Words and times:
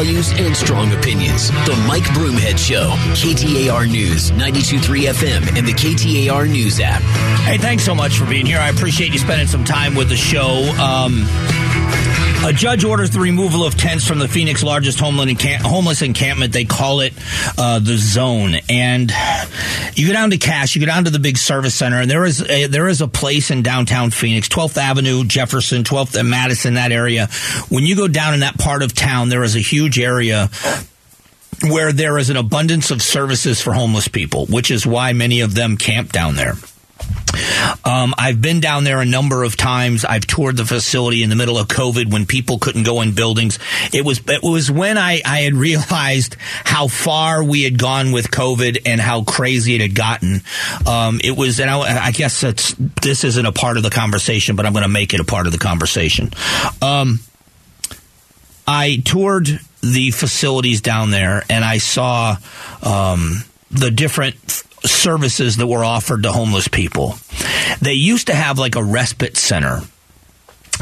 values 0.00 0.32
and 0.32 0.56
strong 0.56 0.90
opinions. 0.94 1.50
The 1.66 1.84
Mike 1.86 2.04
Broomhead 2.14 2.56
Show, 2.56 2.88
KTAR 3.12 3.86
News, 3.86 4.30
92.3 4.30 5.12
FM, 5.12 5.58
and 5.58 5.68
the 5.68 5.74
KTAR 5.74 6.48
News 6.48 6.80
app. 6.80 7.02
Hey, 7.42 7.58
thanks 7.58 7.84
so 7.84 7.94
much 7.94 8.16
for 8.16 8.24
being 8.24 8.46
here. 8.46 8.58
I 8.58 8.70
appreciate 8.70 9.12
you 9.12 9.18
spending 9.18 9.46
some 9.46 9.62
time 9.62 9.94
with 9.94 10.08
the 10.08 10.16
show. 10.16 10.62
Um, 10.80 11.26
a 12.44 12.52
judge 12.52 12.84
orders 12.84 13.10
the 13.10 13.20
removal 13.20 13.64
of 13.64 13.76
tents 13.76 14.06
from 14.06 14.18
the 14.18 14.28
Phoenix 14.28 14.62
largest 14.62 14.98
homeless 15.00 16.02
encampment. 16.02 16.52
They 16.52 16.64
call 16.64 17.00
it 17.00 17.12
uh, 17.58 17.78
the 17.78 17.96
Zone. 17.96 18.54
And 18.68 19.12
you 19.94 20.06
go 20.06 20.12
down 20.12 20.30
to 20.30 20.38
CASS, 20.38 20.74
you 20.74 20.80
go 20.80 20.86
down 20.86 21.04
to 21.04 21.10
the 21.10 21.18
big 21.18 21.36
service 21.36 21.74
center, 21.74 22.00
and 22.00 22.10
there 22.10 22.24
is 22.24 22.42
a, 22.42 22.66
there 22.66 22.88
is 22.88 23.00
a 23.00 23.08
place 23.08 23.50
in 23.50 23.62
downtown 23.62 24.10
Phoenix, 24.10 24.48
12th 24.48 24.78
Avenue, 24.78 25.24
Jefferson, 25.24 25.84
12th 25.84 26.18
and 26.18 26.30
Madison, 26.30 26.74
that 26.74 26.92
area. 26.92 27.28
When 27.68 27.84
you 27.84 27.94
go 27.94 28.08
down 28.08 28.34
in 28.34 28.40
that 28.40 28.58
part 28.58 28.82
of 28.82 28.94
town, 28.94 29.28
there 29.28 29.42
is 29.42 29.54
a 29.54 29.60
huge 29.60 29.98
area 29.98 30.48
where 31.68 31.92
there 31.92 32.16
is 32.16 32.30
an 32.30 32.36
abundance 32.36 32.90
of 32.90 33.02
services 33.02 33.60
for 33.60 33.72
homeless 33.72 34.08
people, 34.08 34.46
which 34.46 34.70
is 34.70 34.86
why 34.86 35.12
many 35.12 35.40
of 35.40 35.54
them 35.54 35.76
camp 35.76 36.10
down 36.10 36.36
there. 36.36 36.54
Um, 37.84 38.14
I've 38.18 38.40
been 38.40 38.60
down 38.60 38.84
there 38.84 39.00
a 39.00 39.04
number 39.04 39.44
of 39.44 39.56
times. 39.56 40.04
I've 40.04 40.26
toured 40.26 40.56
the 40.56 40.64
facility 40.64 41.22
in 41.22 41.30
the 41.30 41.36
middle 41.36 41.58
of 41.58 41.68
COVID 41.68 42.12
when 42.12 42.26
people 42.26 42.58
couldn't 42.58 42.82
go 42.82 43.00
in 43.00 43.14
buildings. 43.14 43.58
It 43.92 44.04
was 44.04 44.20
it 44.26 44.42
was 44.42 44.70
when 44.70 44.98
I, 44.98 45.20
I 45.24 45.40
had 45.40 45.54
realized 45.54 46.36
how 46.64 46.88
far 46.88 47.42
we 47.42 47.62
had 47.62 47.78
gone 47.78 48.12
with 48.12 48.30
COVID 48.30 48.82
and 48.86 49.00
how 49.00 49.22
crazy 49.22 49.74
it 49.74 49.80
had 49.80 49.94
gotten. 49.94 50.42
Um, 50.86 51.20
it 51.22 51.36
was, 51.36 51.60
and 51.60 51.70
I, 51.70 52.06
I 52.06 52.10
guess 52.10 52.40
this 52.40 53.24
isn't 53.24 53.46
a 53.46 53.52
part 53.52 53.76
of 53.76 53.82
the 53.82 53.90
conversation, 53.90 54.56
but 54.56 54.66
I'm 54.66 54.72
going 54.72 54.82
to 54.82 54.88
make 54.88 55.14
it 55.14 55.20
a 55.20 55.24
part 55.24 55.46
of 55.46 55.52
the 55.52 55.58
conversation. 55.58 56.30
Um, 56.82 57.20
I 58.66 59.02
toured 59.04 59.60
the 59.82 60.10
facilities 60.10 60.80
down 60.80 61.10
there, 61.10 61.42
and 61.48 61.64
I 61.64 61.78
saw 61.78 62.36
um, 62.82 63.44
the 63.70 63.90
different 63.90 64.36
services 64.84 65.56
that 65.56 65.66
were 65.66 65.84
offered 65.84 66.22
to 66.22 66.32
homeless 66.32 66.68
people. 66.68 67.14
They 67.80 67.94
used 67.94 68.28
to 68.28 68.34
have 68.34 68.58
like 68.58 68.76
a 68.76 68.82
respite 68.82 69.36
center. 69.36 69.80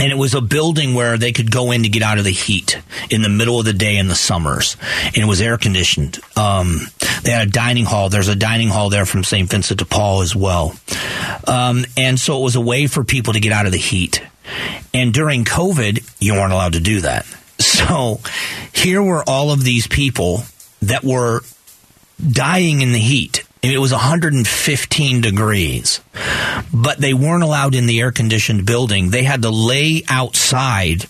And 0.00 0.12
it 0.12 0.16
was 0.16 0.34
a 0.34 0.40
building 0.40 0.94
where 0.94 1.18
they 1.18 1.32
could 1.32 1.50
go 1.50 1.72
in 1.72 1.82
to 1.82 1.88
get 1.88 2.02
out 2.02 2.18
of 2.18 2.24
the 2.24 2.30
heat 2.30 2.80
in 3.10 3.22
the 3.22 3.28
middle 3.28 3.58
of 3.58 3.64
the 3.64 3.72
day 3.72 3.96
in 3.96 4.06
the 4.06 4.14
summers. 4.14 4.76
And 5.06 5.16
it 5.16 5.24
was 5.24 5.40
air 5.40 5.58
conditioned. 5.58 6.20
Um, 6.36 6.82
they 7.24 7.32
had 7.32 7.48
a 7.48 7.50
dining 7.50 7.84
hall. 7.84 8.08
There's 8.08 8.28
a 8.28 8.36
dining 8.36 8.68
hall 8.68 8.90
there 8.90 9.06
from 9.06 9.24
St. 9.24 9.50
Vincent 9.50 9.80
de 9.80 9.84
Paul 9.84 10.22
as 10.22 10.36
well. 10.36 10.76
Um, 11.48 11.84
and 11.96 12.18
so 12.18 12.38
it 12.38 12.44
was 12.44 12.54
a 12.54 12.60
way 12.60 12.86
for 12.86 13.02
people 13.02 13.32
to 13.32 13.40
get 13.40 13.50
out 13.50 13.66
of 13.66 13.72
the 13.72 13.78
heat. 13.78 14.22
And 14.94 15.12
during 15.12 15.44
COVID, 15.44 16.08
you 16.20 16.34
weren't 16.34 16.52
allowed 16.52 16.74
to 16.74 16.80
do 16.80 17.00
that. 17.00 17.26
So 17.60 18.20
here 18.72 19.02
were 19.02 19.24
all 19.26 19.50
of 19.50 19.64
these 19.64 19.86
people 19.86 20.42
that 20.82 21.02
were 21.02 21.40
dying 22.20 22.82
in 22.82 22.92
the 22.92 22.98
heat 22.98 23.44
it 23.62 23.80
was 23.80 23.92
115 23.92 25.20
degrees, 25.20 26.00
but 26.72 26.98
they 26.98 27.14
weren't 27.14 27.42
allowed 27.42 27.74
in 27.74 27.86
the 27.86 28.00
air 28.00 28.12
conditioned 28.12 28.66
building. 28.66 29.10
They 29.10 29.24
had 29.24 29.42
to 29.42 29.50
lay 29.50 30.02
outside 30.08 31.06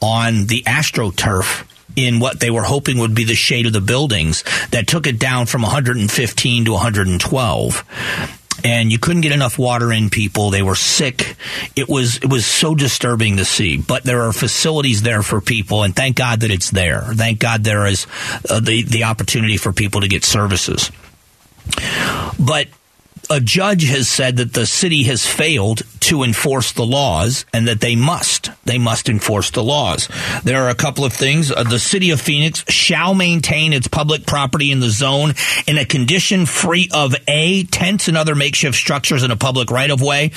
on 0.00 0.46
the 0.46 0.62
astroturf 0.62 1.68
in 1.94 2.18
what 2.18 2.40
they 2.40 2.50
were 2.50 2.62
hoping 2.62 2.98
would 2.98 3.14
be 3.14 3.24
the 3.24 3.34
shade 3.34 3.66
of 3.66 3.72
the 3.74 3.80
buildings 3.80 4.42
that 4.70 4.86
took 4.86 5.06
it 5.06 5.18
down 5.18 5.44
from 5.46 5.62
115 5.62 6.64
to 6.64 6.72
112 6.72 8.38
and 8.64 8.92
you 8.92 8.98
couldn't 8.98 9.22
get 9.22 9.32
enough 9.32 9.58
water 9.58 9.92
in 9.92 10.08
people. 10.08 10.50
They 10.50 10.62
were 10.62 10.76
sick. 10.76 11.36
It 11.74 11.88
was 11.88 12.18
it 12.18 12.30
was 12.30 12.46
so 12.46 12.74
disturbing 12.74 13.38
to 13.38 13.44
see. 13.44 13.76
But 13.78 14.04
there 14.04 14.22
are 14.22 14.32
facilities 14.32 15.02
there 15.02 15.22
for 15.22 15.40
people 15.40 15.82
and 15.82 15.96
thank 15.96 16.16
god 16.16 16.40
that 16.40 16.50
it's 16.50 16.70
there. 16.70 17.00
Thank 17.00 17.40
god 17.40 17.64
there 17.64 17.86
is 17.86 18.06
uh, 18.48 18.60
the 18.60 18.84
the 18.84 19.04
opportunity 19.04 19.56
for 19.56 19.72
people 19.72 20.02
to 20.02 20.08
get 20.08 20.24
services 20.24 20.90
but 22.38 22.68
a 23.32 23.40
judge 23.40 23.84
has 23.88 24.08
said 24.08 24.36
that 24.36 24.52
the 24.52 24.66
city 24.66 25.04
has 25.04 25.26
failed 25.26 25.82
to 26.00 26.22
enforce 26.22 26.72
the 26.72 26.84
laws 26.84 27.46
and 27.54 27.66
that 27.66 27.80
they 27.80 27.96
must. 27.96 28.50
They 28.64 28.76
must 28.76 29.08
enforce 29.08 29.50
the 29.50 29.62
laws. 29.62 30.08
There 30.44 30.62
are 30.62 30.68
a 30.68 30.74
couple 30.74 31.04
of 31.04 31.14
things. 31.14 31.50
Uh, 31.50 31.62
the 31.62 31.78
city 31.78 32.10
of 32.10 32.20
Phoenix 32.20 32.64
shall 32.68 33.14
maintain 33.14 33.72
its 33.72 33.88
public 33.88 34.26
property 34.26 34.70
in 34.70 34.80
the 34.80 34.90
zone 34.90 35.32
in 35.66 35.78
a 35.78 35.86
condition 35.86 36.44
free 36.44 36.90
of 36.92 37.14
A, 37.26 37.64
tents 37.64 38.08
and 38.08 38.16
other 38.16 38.34
makeshift 38.34 38.76
structures 38.76 39.22
in 39.22 39.30
a 39.30 39.36
public 39.36 39.70
right 39.70 39.90
of 39.90 40.02
way, 40.02 40.32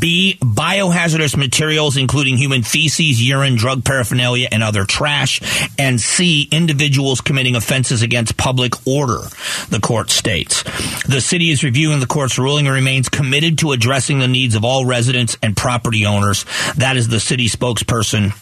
B, 0.00 0.38
biohazardous 0.40 1.36
materials, 1.36 1.96
including 1.96 2.36
human 2.36 2.62
feces, 2.62 3.22
urine, 3.26 3.54
drug 3.54 3.84
paraphernalia, 3.84 4.48
and 4.50 4.62
other 4.62 4.84
trash, 4.84 5.40
and 5.78 6.00
C, 6.00 6.48
individuals 6.50 7.20
committing 7.20 7.54
offenses 7.54 8.02
against 8.02 8.36
public 8.36 8.86
order, 8.86 9.20
the 9.68 9.80
court 9.80 10.10
states. 10.10 10.64
The 11.04 11.20
city 11.20 11.50
is 11.50 11.62
reviewing 11.62 12.00
the 12.00 12.06
court's 12.06 12.31
ruling 12.38 12.66
remains 12.66 13.08
committed 13.08 13.58
to 13.58 13.72
addressing 13.72 14.18
the 14.18 14.28
needs 14.28 14.54
of 14.54 14.64
all 14.64 14.84
residents 14.84 15.36
and 15.42 15.56
property 15.56 16.06
owners. 16.06 16.44
That 16.76 16.96
is 16.96 17.08
the 17.08 17.20
city 17.20 17.48
spokesperson 17.48 18.32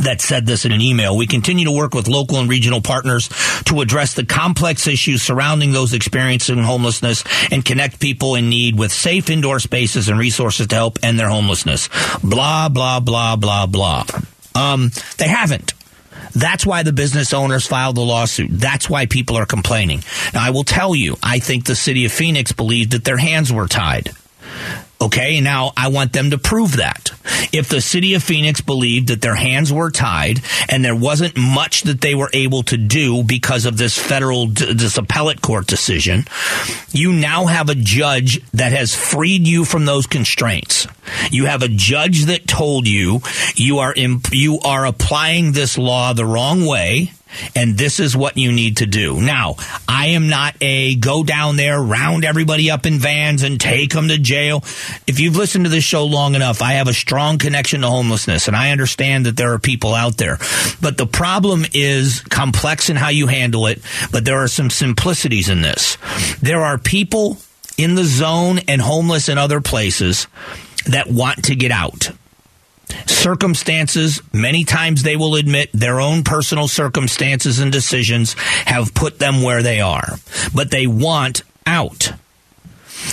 that 0.00 0.20
said 0.20 0.46
this 0.46 0.64
in 0.64 0.72
an 0.72 0.80
email. 0.80 1.16
We 1.16 1.26
continue 1.26 1.64
to 1.64 1.72
work 1.72 1.94
with 1.94 2.08
local 2.08 2.38
and 2.38 2.48
regional 2.48 2.80
partners 2.80 3.28
to 3.64 3.80
address 3.80 4.14
the 4.14 4.24
complex 4.24 4.86
issues 4.86 5.22
surrounding 5.22 5.72
those 5.72 5.92
experiencing 5.92 6.62
homelessness 6.62 7.24
and 7.50 7.64
connect 7.64 8.00
people 8.00 8.34
in 8.34 8.48
need 8.48 8.78
with 8.78 8.92
safe 8.92 9.30
indoor 9.30 9.58
spaces 9.58 10.08
and 10.08 10.18
resources 10.18 10.68
to 10.68 10.74
help 10.74 10.98
end 11.02 11.18
their 11.18 11.28
homelessness. 11.28 11.88
Blah, 12.22 12.68
blah, 12.68 13.00
blah, 13.00 13.36
blah, 13.36 13.66
blah. 13.66 14.04
Um, 14.54 14.90
they 15.18 15.28
haven't. 15.28 15.72
That's 16.34 16.66
why 16.66 16.82
the 16.82 16.92
business 16.92 17.32
owners 17.32 17.66
filed 17.66 17.96
the 17.96 18.02
lawsuit. 18.02 18.50
That's 18.52 18.88
why 18.88 19.06
people 19.06 19.36
are 19.36 19.46
complaining. 19.46 20.02
Now, 20.32 20.44
I 20.44 20.50
will 20.50 20.64
tell 20.64 20.94
you, 20.94 21.16
I 21.22 21.38
think 21.38 21.64
the 21.64 21.74
city 21.74 22.04
of 22.04 22.12
Phoenix 22.12 22.52
believed 22.52 22.92
that 22.92 23.04
their 23.04 23.16
hands 23.16 23.52
were 23.52 23.66
tied. 23.66 24.12
Okay, 25.00 25.40
now 25.40 25.72
I 25.76 25.88
want 25.88 26.12
them 26.12 26.30
to 26.30 26.38
prove 26.38 26.76
that. 26.76 27.12
If 27.52 27.68
the 27.68 27.80
city 27.80 28.14
of 28.14 28.22
Phoenix 28.22 28.60
believed 28.60 29.08
that 29.08 29.22
their 29.22 29.36
hands 29.36 29.72
were 29.72 29.92
tied 29.92 30.40
and 30.68 30.84
there 30.84 30.96
wasn't 30.96 31.36
much 31.36 31.82
that 31.82 32.00
they 32.00 32.16
were 32.16 32.30
able 32.32 32.64
to 32.64 32.76
do 32.76 33.22
because 33.22 33.64
of 33.64 33.76
this 33.76 33.96
federal, 33.96 34.48
this 34.48 34.98
appellate 34.98 35.40
court 35.40 35.68
decision, 35.68 36.24
you 36.90 37.12
now 37.12 37.46
have 37.46 37.68
a 37.68 37.76
judge 37.76 38.42
that 38.50 38.72
has 38.72 38.92
freed 38.94 39.46
you 39.46 39.64
from 39.64 39.84
those 39.84 40.08
constraints. 40.08 40.88
You 41.30 41.46
have 41.46 41.62
a 41.62 41.68
judge 41.68 42.24
that 42.24 42.48
told 42.48 42.88
you 42.88 43.20
you 43.54 43.78
are 43.78 43.94
imp- 43.94 44.32
you 44.32 44.58
are 44.64 44.84
applying 44.84 45.52
this 45.52 45.78
law 45.78 46.12
the 46.12 46.26
wrong 46.26 46.66
way 46.66 47.12
and 47.54 47.76
this 47.76 48.00
is 48.00 48.16
what 48.16 48.36
you 48.36 48.52
need 48.52 48.78
to 48.78 48.86
do. 48.86 49.20
Now, 49.20 49.56
I 49.86 50.08
am 50.08 50.28
not 50.28 50.56
a 50.60 50.96
go 50.96 51.24
down 51.24 51.56
there, 51.56 51.80
round 51.80 52.24
everybody 52.24 52.70
up 52.70 52.86
in 52.86 52.98
vans 52.98 53.42
and 53.42 53.60
take 53.60 53.92
them 53.92 54.08
to 54.08 54.18
jail. 54.18 54.64
If 55.06 55.20
you've 55.20 55.36
listened 55.36 55.64
to 55.64 55.70
this 55.70 55.84
show 55.84 56.04
long 56.04 56.34
enough, 56.34 56.62
I 56.62 56.72
have 56.72 56.88
a 56.88 56.94
strong 56.94 57.38
connection 57.38 57.82
to 57.82 57.88
homelessness 57.88 58.48
and 58.48 58.56
I 58.56 58.70
understand 58.70 59.26
that 59.26 59.36
there 59.36 59.52
are 59.52 59.58
people 59.58 59.94
out 59.94 60.16
there. 60.16 60.38
But 60.80 60.96
the 60.96 61.06
problem 61.06 61.64
is 61.72 62.20
complex 62.22 62.90
in 62.90 62.96
how 62.96 63.08
you 63.08 63.26
handle 63.26 63.66
it, 63.66 63.82
but 64.12 64.24
there 64.24 64.42
are 64.42 64.48
some 64.48 64.70
simplicities 64.70 65.48
in 65.48 65.62
this. 65.62 65.96
There 66.40 66.64
are 66.64 66.78
people 66.78 67.38
in 67.76 67.94
the 67.94 68.04
zone 68.04 68.60
and 68.68 68.80
homeless 68.80 69.28
in 69.28 69.38
other 69.38 69.60
places 69.60 70.26
that 70.86 71.08
want 71.08 71.44
to 71.44 71.54
get 71.54 71.70
out 71.70 72.10
circumstances, 73.06 74.22
many 74.32 74.64
times 74.64 75.02
they 75.02 75.16
will 75.16 75.34
admit 75.34 75.70
their 75.72 76.00
own 76.00 76.22
personal 76.24 76.68
circumstances 76.68 77.58
and 77.58 77.72
decisions 77.72 78.34
have 78.66 78.94
put 78.94 79.18
them 79.18 79.42
where 79.42 79.62
they 79.62 79.80
are. 79.80 80.16
But 80.54 80.70
they 80.70 80.86
want 80.86 81.42
out. 81.66 82.12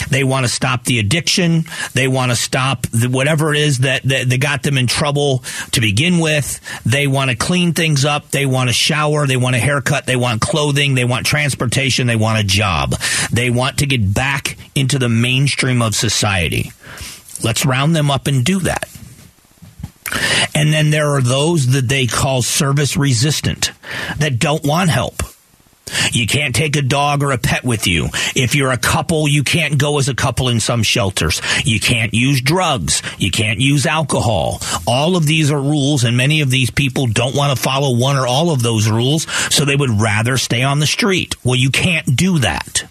They 0.09 0.23
want 0.23 0.45
to 0.45 0.51
stop 0.51 0.83
the 0.85 0.99
addiction. 0.99 1.65
They 1.93 2.07
want 2.07 2.31
to 2.31 2.35
stop 2.35 2.83
the, 2.87 3.07
whatever 3.07 3.53
it 3.53 3.59
is 3.59 3.79
that, 3.79 4.03
that, 4.03 4.29
that 4.29 4.41
got 4.41 4.63
them 4.63 4.77
in 4.77 4.87
trouble 4.87 5.39
to 5.71 5.81
begin 5.81 6.19
with. 6.19 6.59
They 6.85 7.07
want 7.07 7.29
to 7.29 7.35
clean 7.35 7.73
things 7.73 8.03
up. 8.03 8.31
They 8.31 8.45
want 8.45 8.69
a 8.69 8.73
shower. 8.73 9.27
They 9.27 9.37
want 9.37 9.55
a 9.55 9.59
haircut. 9.59 10.05
They 10.05 10.15
want 10.15 10.41
clothing. 10.41 10.95
They 10.95 11.05
want 11.05 11.25
transportation. 11.25 12.07
They 12.07 12.15
want 12.15 12.39
a 12.39 12.43
job. 12.43 12.95
They 13.31 13.49
want 13.49 13.79
to 13.79 13.85
get 13.85 14.13
back 14.13 14.57
into 14.73 14.99
the 14.99 15.09
mainstream 15.09 15.81
of 15.81 15.95
society. 15.95 16.71
Let's 17.43 17.65
round 17.65 17.95
them 17.95 18.09
up 18.09 18.27
and 18.27 18.43
do 18.43 18.59
that. 18.61 18.89
And 20.53 20.71
then 20.71 20.89
there 20.89 21.09
are 21.09 21.21
those 21.21 21.67
that 21.73 21.87
they 21.87 22.07
call 22.07 22.41
service 22.41 22.95
resistant 22.95 23.71
that 24.17 24.39
don't 24.39 24.65
want 24.65 24.89
help. 24.89 25.23
You 26.11 26.25
can't 26.25 26.55
take 26.55 26.75
a 26.75 26.81
dog 26.81 27.23
or 27.23 27.31
a 27.31 27.37
pet 27.37 27.63
with 27.63 27.87
you. 27.87 28.09
If 28.35 28.55
you're 28.55 28.71
a 28.71 28.77
couple, 28.77 29.27
you 29.27 29.43
can't 29.43 29.77
go 29.77 29.99
as 29.99 30.09
a 30.09 30.15
couple 30.15 30.49
in 30.49 30.59
some 30.59 30.83
shelters. 30.83 31.41
You 31.63 31.79
can't 31.79 32.13
use 32.13 32.41
drugs. 32.41 33.01
You 33.17 33.31
can't 33.31 33.59
use 33.59 33.85
alcohol. 33.85 34.61
All 34.87 35.15
of 35.15 35.25
these 35.25 35.51
are 35.51 35.61
rules, 35.61 36.03
and 36.03 36.17
many 36.17 36.41
of 36.41 36.49
these 36.49 36.71
people 36.71 37.07
don't 37.07 37.35
want 37.35 37.55
to 37.55 37.61
follow 37.61 37.95
one 37.97 38.17
or 38.17 38.25
all 38.25 38.51
of 38.51 38.63
those 38.63 38.89
rules, 38.89 39.29
so 39.53 39.63
they 39.65 39.75
would 39.75 40.01
rather 40.01 40.37
stay 40.37 40.63
on 40.63 40.79
the 40.79 40.87
street. 40.87 41.35
Well, 41.43 41.55
you 41.55 41.69
can't 41.69 42.15
do 42.15 42.39
that. 42.39 42.85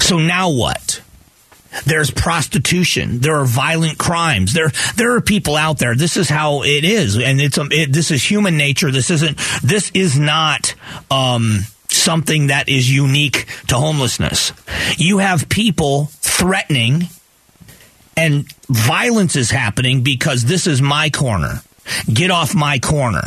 So 0.00 0.18
now 0.18 0.50
what? 0.50 0.89
There's 1.86 2.10
prostitution. 2.10 3.20
There 3.20 3.36
are 3.36 3.44
violent 3.44 3.98
crimes. 3.98 4.52
There, 4.52 4.70
there 4.96 5.14
are 5.14 5.20
people 5.20 5.56
out 5.56 5.78
there. 5.78 5.94
This 5.94 6.16
is 6.16 6.28
how 6.28 6.62
it 6.62 6.84
is, 6.84 7.16
and 7.16 7.40
it's 7.40 7.58
um, 7.58 7.68
it, 7.70 7.92
this 7.92 8.10
is 8.10 8.28
human 8.28 8.56
nature. 8.56 8.90
This 8.90 9.10
isn't. 9.10 9.38
This 9.62 9.90
is 9.94 10.18
not. 10.18 10.74
Um, 11.10 11.60
something 11.92 12.48
that 12.48 12.68
is 12.68 12.92
unique 12.92 13.46
to 13.68 13.74
homelessness. 13.74 14.52
You 14.96 15.18
have 15.18 15.48
people 15.48 16.06
threatening 16.20 17.08
and 18.16 18.50
violence 18.68 19.36
is 19.36 19.50
happening 19.50 20.02
because 20.02 20.44
this 20.44 20.66
is 20.66 20.80
my 20.80 21.10
corner. 21.10 21.62
Get 22.12 22.30
off 22.30 22.54
my 22.54 22.78
corner. 22.78 23.22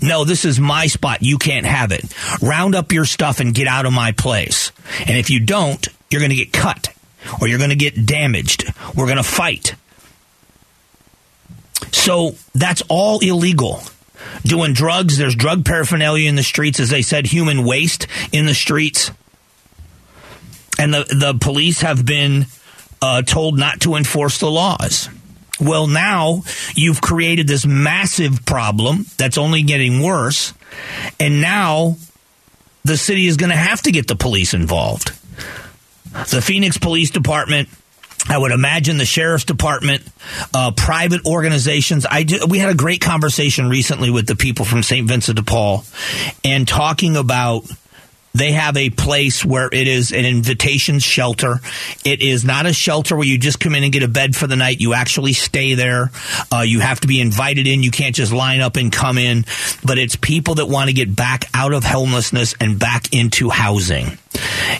No, 0.00 0.24
this 0.24 0.44
is 0.44 0.60
my 0.60 0.86
spot. 0.86 1.22
You 1.22 1.38
can't 1.38 1.66
have 1.66 1.92
it. 1.92 2.04
Round 2.40 2.74
up 2.74 2.92
your 2.92 3.04
stuff 3.04 3.40
and 3.40 3.54
get 3.54 3.66
out 3.66 3.84
of 3.84 3.92
my 3.92 4.12
place. 4.12 4.72
And 5.00 5.18
if 5.18 5.28
you 5.28 5.40
don't, 5.40 5.86
you're 6.10 6.20
going 6.20 6.30
to 6.30 6.36
get 6.36 6.52
cut 6.52 6.88
or 7.40 7.48
you're 7.48 7.58
going 7.58 7.70
to 7.70 7.76
get 7.76 8.06
damaged. 8.06 8.72
We're 8.94 9.06
going 9.06 9.16
to 9.16 9.22
fight. 9.22 9.74
So 11.90 12.36
that's 12.54 12.82
all 12.88 13.20
illegal. 13.20 13.82
Doing 14.44 14.72
drugs, 14.72 15.18
there's 15.18 15.34
drug 15.34 15.64
paraphernalia 15.64 16.28
in 16.28 16.36
the 16.36 16.42
streets, 16.42 16.80
as 16.80 16.90
they 16.90 17.02
said, 17.02 17.26
human 17.26 17.64
waste 17.64 18.06
in 18.32 18.46
the 18.46 18.54
streets. 18.54 19.10
And 20.78 20.92
the, 20.92 21.04
the 21.04 21.38
police 21.40 21.80
have 21.82 22.04
been 22.04 22.46
uh, 23.00 23.22
told 23.22 23.58
not 23.58 23.80
to 23.82 23.94
enforce 23.94 24.38
the 24.38 24.50
laws. 24.50 25.08
Well, 25.60 25.86
now 25.86 26.42
you've 26.74 27.00
created 27.00 27.46
this 27.46 27.66
massive 27.66 28.44
problem 28.44 29.06
that's 29.16 29.38
only 29.38 29.62
getting 29.62 30.02
worse. 30.02 30.54
And 31.20 31.40
now 31.40 31.96
the 32.84 32.96
city 32.96 33.26
is 33.26 33.36
going 33.36 33.50
to 33.50 33.56
have 33.56 33.82
to 33.82 33.92
get 33.92 34.08
the 34.08 34.16
police 34.16 34.54
involved. 34.54 35.12
The 36.04 36.42
Phoenix 36.42 36.78
Police 36.78 37.10
Department 37.10 37.68
I 38.28 38.38
would 38.38 38.52
imagine 38.52 38.98
the 38.98 39.04
sheriff's 39.04 39.44
department, 39.44 40.02
uh, 40.54 40.70
private 40.70 41.26
organizations. 41.26 42.06
I 42.08 42.22
do, 42.22 42.46
we 42.48 42.60
had 42.60 42.70
a 42.70 42.74
great 42.74 43.00
conversation 43.00 43.68
recently 43.68 44.10
with 44.10 44.28
the 44.28 44.36
people 44.36 44.64
from 44.64 44.82
St. 44.84 45.08
Vincent 45.08 45.36
de 45.36 45.42
Paul 45.42 45.84
and 46.44 46.66
talking 46.66 47.16
about 47.16 47.64
they 48.34 48.52
have 48.52 48.76
a 48.76 48.90
place 48.90 49.44
where 49.44 49.68
it 49.72 49.86
is 49.86 50.12
an 50.12 50.24
invitation 50.24 50.98
shelter. 50.98 51.60
It 52.04 52.22
is 52.22 52.44
not 52.44 52.66
a 52.66 52.72
shelter 52.72 53.16
where 53.16 53.26
you 53.26 53.38
just 53.38 53.60
come 53.60 53.74
in 53.74 53.84
and 53.84 53.92
get 53.92 54.02
a 54.02 54.08
bed 54.08 54.34
for 54.34 54.46
the 54.46 54.56
night. 54.56 54.80
You 54.80 54.94
actually 54.94 55.34
stay 55.34 55.74
there. 55.74 56.10
Uh, 56.52 56.60
you 56.60 56.80
have 56.80 57.00
to 57.00 57.08
be 57.08 57.20
invited 57.20 57.66
in. 57.66 57.82
You 57.82 57.90
can't 57.90 58.14
just 58.14 58.32
line 58.32 58.60
up 58.60 58.76
and 58.76 58.90
come 58.90 59.18
in. 59.18 59.44
But 59.84 59.98
it's 59.98 60.16
people 60.16 60.56
that 60.56 60.66
want 60.66 60.88
to 60.88 60.94
get 60.94 61.14
back 61.14 61.44
out 61.54 61.72
of 61.72 61.84
homelessness 61.84 62.54
and 62.60 62.78
back 62.78 63.12
into 63.12 63.50
housing. 63.50 64.18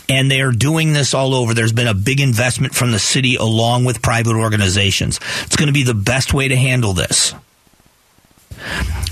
And 0.09 0.31
they 0.31 0.41
are 0.41 0.53
doing 0.53 0.93
this 0.93 1.13
all 1.13 1.35
over. 1.35 1.53
There's 1.53 1.73
been 1.73 1.89
a 1.89 1.95
big 1.95 2.21
investment 2.21 2.75
from 2.75 2.93
the 2.93 2.99
city 2.99 3.37
along 3.37 3.85
with 3.85 4.01
private 4.01 4.35
organizations. 4.35 5.21
It's 5.43 5.57
going 5.57 5.67
to 5.67 5.73
be 5.73 5.85
the 5.85 5.95
best 5.95 6.33
way 6.33 6.49
to 6.49 6.57
handle 6.57 6.95
this. 6.95 7.35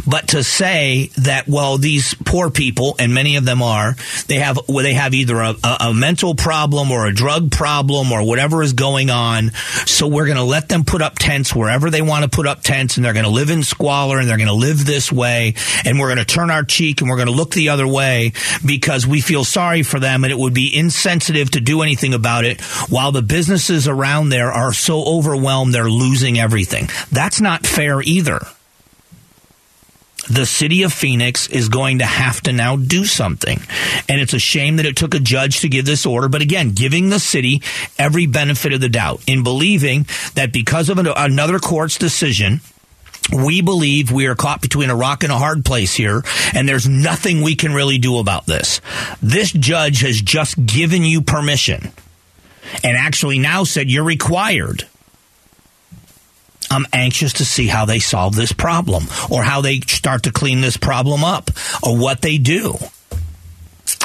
But 0.06 0.29
to 0.29 0.43
say 0.43 1.11
that, 1.19 1.47
well, 1.47 1.79
these 1.79 2.14
poor 2.14 2.50
people, 2.50 2.97
and 2.99 3.14
many 3.14 3.37
of 3.37 3.44
them 3.44 3.62
are, 3.62 3.97
they 4.26 4.37
have 4.37 4.58
well, 4.69 4.82
they 4.82 4.94
have 4.94 5.14
either 5.14 5.37
a, 5.37 5.55
a 5.62 5.94
mental 5.94 6.35
problem 6.35 6.91
or 6.91 7.06
a 7.06 7.12
drug 7.12 7.50
problem 7.50 8.12
or 8.12 8.26
whatever 8.26 8.62
is 8.62 8.73
going 8.73 9.11
on. 9.11 9.50
So 9.87 10.08
we're 10.08 10.26
going 10.26 10.37
to 10.37 10.43
let 10.43 10.69
them 10.69 10.85
put 10.85 11.02
up 11.02 11.19
tents 11.19 11.55
wherever 11.55 11.91
they 11.91 12.02
want 12.02 12.25
to 12.25 12.29
put 12.29 12.47
up 12.47 12.62
tents, 12.62 12.97
and 12.97 13.05
they're 13.05 13.12
going 13.12 13.25
to 13.25 13.31
live 13.31 13.50
in 13.50 13.62
squalor 13.62 14.19
and 14.19 14.29
they're 14.29 14.37
going 14.37 14.49
to 14.49 14.55
live 14.55 14.85
this 14.85 15.12
way, 15.12 15.55
and 15.85 15.99
we're 15.99 16.08
going 16.08 16.19
to 16.19 16.25
turn 16.25 16.50
our 16.50 16.64
cheek 16.64 17.00
and 17.00 17.11
we're 17.11 17.17
going 17.17 17.29
to 17.29 17.35
look 17.35 17.53
the 17.53 17.69
other 17.69 17.87
way 17.87 18.32
because 18.64 19.06
we 19.06 19.20
feel 19.20 19.44
sorry 19.44 19.82
for 19.82 20.00
them, 20.00 20.25
and 20.25 20.32
it 20.32 20.38
would 20.38 20.55
be 20.55 20.75
insensitive 20.75 21.50
to 21.53 21.61
do 21.61 21.82
anything 21.82 22.14
about 22.14 22.44
it. 22.44 22.61
While 22.88 23.12
the 23.12 23.23
businesses 23.23 23.87
around 23.87 24.31
there 24.31 24.50
are 24.50 24.73
so 24.73 25.05
overwhelmed, 25.05 25.75
they're 25.75 25.91
losing 25.91 26.38
everything. 26.38 26.88
That's 27.11 27.41
not 27.41 27.67
fair 27.67 28.00
either 28.00 28.41
the 30.31 30.47
city 30.47 30.85
of 30.85 30.93
Phoenix 30.93 31.49
is 31.49 31.69
going 31.69 31.99
to 31.99 32.06
have 32.06 32.41
to 32.43 32.53
now 32.53 32.77
do 32.77 33.05
something. 33.05 33.61
And 34.09 34.21
it's 34.21 34.32
a 34.32 34.38
shame 34.38 34.77
that 34.77 34.87
it 34.87 34.97
took 34.97 35.15
a 35.15 35.21
judge 35.21 35.61
to 35.61 35.69
give 35.69 35.85
this 35.85 36.06
order. 36.06 36.29
But 36.29 36.41
again, 36.41 36.71
giving 36.71 37.11
the 37.11 37.19
city 37.19 37.62
every 37.99 38.27
benefit 38.27 38.73
of 38.73 38.81
the 38.81 38.88
doubt 38.88 39.23
in 39.27 39.43
believing 39.43 40.06
that 40.35 40.53
because 40.53 40.88
of 40.88 40.99
an, 40.99 41.09
another 41.09 41.59
court's 41.59 41.99
decision, 41.99 42.61
we 43.32 43.61
believe 43.61 44.11
we 44.11 44.27
are 44.27 44.35
caught 44.35 44.62
between 44.62 44.91
a 44.91 44.97
rock 44.97 45.25
and 45.25 45.32
a 45.32 45.38
hard 45.38 45.65
place 45.65 45.94
here, 45.94 46.23
and 46.55 46.69
there's 46.69 46.88
nothing 46.88 47.43
we 47.43 47.55
can 47.55 47.73
really 47.73 47.99
do 47.99 48.19
about 48.19 48.47
this. 48.47 48.81
This 49.21 49.53
judge 49.53 50.00
has 50.00 50.21
just 50.21 50.65
given 50.65 51.03
you 51.03 51.23
permission 51.23 51.93
and 52.85 52.97
actually 52.97 53.38
now 53.38 53.65
said 53.65 53.91
you're 53.91 54.05
required 54.05 54.87
I'm 56.70 56.87
anxious 56.93 57.34
to 57.34 57.44
see 57.44 57.67
how 57.67 57.84
they 57.84 57.99
solve 57.99 58.37
this 58.37 58.52
problem 58.52 59.05
or 59.31 59.43
how 59.43 59.61
they 59.61 59.81
start 59.81 60.22
to 60.25 60.32
clean 60.32 60.61
this 60.61 60.76
problem 60.76 61.25
up 61.25 61.50
or 61.82 61.96
what 61.96 62.22
they 62.22 62.38
do. 62.38 62.78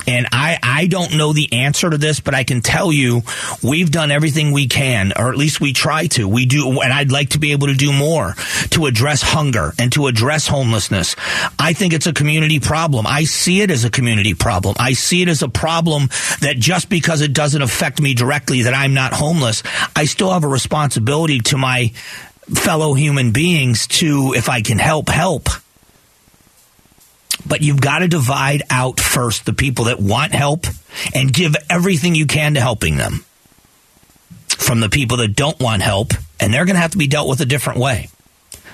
And 0.07 0.27
I, 0.31 0.59
I 0.61 0.87
don't 0.87 1.17
know 1.17 1.33
the 1.33 1.51
answer 1.53 1.89
to 1.89 1.97
this, 1.97 2.19
but 2.19 2.35
I 2.35 2.43
can 2.43 2.61
tell 2.61 2.91
you 2.91 3.23
we've 3.63 3.89
done 3.89 4.11
everything 4.11 4.51
we 4.51 4.67
can, 4.67 5.13
or 5.15 5.29
at 5.29 5.37
least 5.37 5.59
we 5.59 5.73
try 5.73 6.07
to. 6.07 6.27
We 6.27 6.45
do, 6.45 6.81
and 6.81 6.93
I'd 6.93 7.11
like 7.11 7.29
to 7.29 7.39
be 7.39 7.53
able 7.53 7.67
to 7.67 7.73
do 7.73 7.91
more 7.91 8.35
to 8.71 8.85
address 8.85 9.21
hunger 9.21 9.73
and 9.79 9.91
to 9.93 10.07
address 10.07 10.47
homelessness. 10.47 11.15
I 11.57 11.73
think 11.73 11.93
it's 11.93 12.07
a 12.07 12.13
community 12.13 12.59
problem. 12.59 13.07
I 13.07 13.23
see 13.23 13.61
it 13.61 13.71
as 13.71 13.83
a 13.83 13.89
community 13.89 14.33
problem. 14.33 14.75
I 14.79 14.93
see 14.93 15.21
it 15.21 15.27
as 15.27 15.41
a 15.41 15.49
problem 15.49 16.09
that 16.41 16.55
just 16.57 16.89
because 16.89 17.21
it 17.21 17.33
doesn't 17.33 17.61
affect 17.61 17.99
me 17.99 18.13
directly, 18.13 18.63
that 18.63 18.73
I'm 18.73 18.93
not 18.93 19.13
homeless, 19.13 19.63
I 19.95 20.05
still 20.05 20.31
have 20.31 20.43
a 20.43 20.47
responsibility 20.47 21.39
to 21.39 21.57
my 21.57 21.91
fellow 22.53 22.93
human 22.93 23.31
beings 23.31 23.87
to, 23.87 24.33
if 24.35 24.49
I 24.49 24.61
can 24.61 24.77
help, 24.77 25.09
help. 25.09 25.49
But 27.47 27.61
you've 27.61 27.81
got 27.81 27.99
to 27.99 28.07
divide 28.07 28.63
out 28.69 28.99
first 28.99 29.45
the 29.45 29.53
people 29.53 29.85
that 29.85 29.99
want 29.99 30.33
help 30.33 30.65
and 31.13 31.31
give 31.31 31.55
everything 31.69 32.15
you 32.15 32.25
can 32.25 32.55
to 32.55 32.61
helping 32.61 32.97
them 32.97 33.25
from 34.47 34.79
the 34.79 34.89
people 34.89 35.17
that 35.17 35.35
don't 35.35 35.59
want 35.59 35.81
help, 35.81 36.11
and 36.39 36.53
they're 36.53 36.65
going 36.65 36.75
to 36.75 36.81
have 36.81 36.91
to 36.91 36.97
be 36.97 37.07
dealt 37.07 37.29
with 37.29 37.41
a 37.41 37.45
different 37.45 37.79
way. 37.79 38.09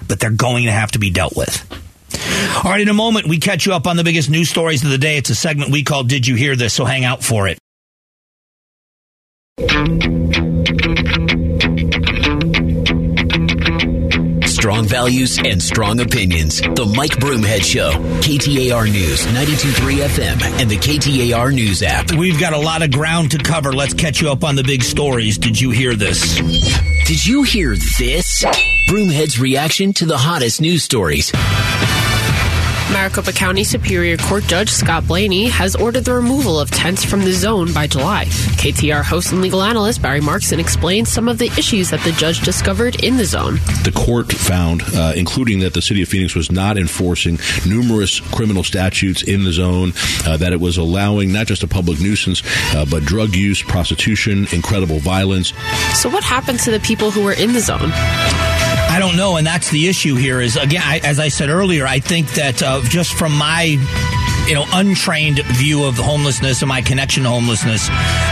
But 0.08 0.20
they're 0.20 0.32
going 0.32 0.66
to 0.66 0.72
have 0.72 0.92
to 0.92 1.00
be 1.00 1.10
dealt 1.10 1.36
with. 1.36 1.66
All 2.64 2.72
right, 2.72 2.82
in 2.82 2.90
a 2.90 2.94
moment, 2.94 3.28
we 3.28 3.40
catch 3.40 3.66
you 3.66 3.74
up 3.74 3.88
on 3.88 3.98
the 3.98 4.04
biggest 4.04 4.30
news 4.30 4.50
stories 4.50 4.84
of 4.84 4.90
the 4.90 4.98
day. 4.98 5.18
It's 5.18 5.30
a 5.30 5.36
segment 5.36 5.72
we 5.72 5.84
call 5.84 6.04
Did 6.04 6.28
You 6.28 6.36
Hear 6.36 6.56
This? 6.56 6.74
So 6.74 6.86
hang 6.86 7.04
out 7.04 7.24
for 7.24 7.48
it. 7.48 7.58
Strong 14.62 14.86
values 14.86 15.40
and 15.44 15.60
strong 15.60 16.00
opinions. 16.02 16.62
The 16.62 16.86
Mike 16.96 17.14
Broomhead 17.14 17.64
Show. 17.64 17.94
KTAR 18.22 18.92
News, 18.92 19.26
92.3 19.26 20.08
FM, 20.08 20.62
and 20.62 20.70
the 20.70 20.78
KTAR 20.78 21.52
News 21.52 21.82
app. 21.82 22.12
We've 22.12 22.40
got 22.40 22.54
a 22.54 22.60
lot 22.60 22.84
of 22.84 22.92
ground 22.92 23.32
to 23.32 23.40
cover. 23.40 23.74
Let's 23.74 23.96
catch 23.96 24.22
you 24.22 24.30
up 24.30 24.44
on 24.44 24.56
the 24.56 24.64
big 24.64 24.84
stories. 24.84 25.40
Did 25.40 25.60
you 25.60 25.72
hear 25.72 25.96
this? 25.96 26.36
Did 26.36 27.26
you 27.26 27.42
hear 27.42 27.72
this? 27.72 28.46
Broomhead's 28.88 29.40
reaction 29.40 29.94
to 29.94 30.06
the 30.06 30.20
hottest 30.20 30.62
news 30.62 30.84
stories. 30.84 31.32
Maricopa 32.92 33.32
County 33.32 33.64
Superior 33.64 34.18
Court 34.18 34.44
Judge 34.44 34.70
Scott 34.70 35.08
Blaney 35.08 35.48
has 35.48 35.76
ordered 35.76 36.04
the 36.04 36.14
removal 36.14 36.60
of 36.60 36.70
tents 36.72 37.04
from 37.04 37.22
the 37.22 37.32
zone 37.32 37.72
by 37.74 37.88
July. 37.88 38.26
KTAR 38.26 39.04
host 39.04 39.32
and 39.32 39.42
legal 39.42 39.62
analyst 39.62 40.02
Barry 40.02 40.20
Markson 40.20 40.60
explains 40.60 41.10
some 41.10 41.28
of 41.28 41.38
the 41.38 41.48
issues 41.58 41.90
that 41.92 42.02
the 42.02 42.12
judge 42.14 42.42
discovered 42.42 43.04
in 43.04 43.18
the 43.18 43.26
zone. 43.26 43.56
The 43.84 43.94
court 43.96 44.32
found, 44.32 44.84
uh, 44.94 45.14
including 45.16 45.60
that 45.60 45.74
the 45.74 45.82
city 45.82 46.02
of 46.02 46.10
Phoenix 46.10 46.36
was 46.36 46.52
not 46.52 46.78
enforcing 46.78 47.40
numerous 47.66 48.20
criminal 48.20 48.64
statutes 48.64 49.24
in 49.24 49.44
the 49.44 49.52
zone, 49.54 49.94
uh, 50.26 50.38
that 50.38 50.52
it 50.52 50.60
was 50.60 50.78
allowing 50.78 51.32
not 51.32 51.48
just 51.48 51.64
a 51.64 51.68
public 51.68 52.00
nuisance, 52.02 52.44
uh, 52.76 52.86
but 52.90 53.04
drug 53.04 53.36
use, 53.36 53.62
prostitution, 53.62 54.48
incredible 54.52 55.00
violence. 55.00 55.54
So, 55.94 56.10
what 56.10 56.24
happened 56.24 56.60
to 56.62 56.72
the 56.72 56.80
people 56.80 57.12
who 57.12 57.24
were 57.24 57.34
in 57.34 57.54
the 57.54 57.62
zone? 57.62 57.92
I 58.92 59.00
don't 59.00 59.16
know, 59.16 59.38
and 59.38 59.48
that's 59.48 59.70
the 59.70 59.88
issue 59.88 60.16
here. 60.16 60.42
Is 60.42 60.58
again, 60.58 60.82
I, 60.84 61.00
as 61.00 61.18
I 61.18 61.30
said 61.30 61.48
earlier, 61.48 61.88
I 61.88 62.00
think 62.00 62.30
that 62.34 62.62
uh, 62.62 62.82
just 62.84 63.14
from 63.14 63.32
my 63.32 63.78
you 64.48 64.54
know 64.54 64.66
untrained 64.74 65.40
view 65.44 65.84
of 65.84 65.96
homelessness 65.96 66.62
and 66.62 66.70
my 66.70 66.82
connection 66.82 67.24
to 67.24 67.30
homelessness 67.30 67.88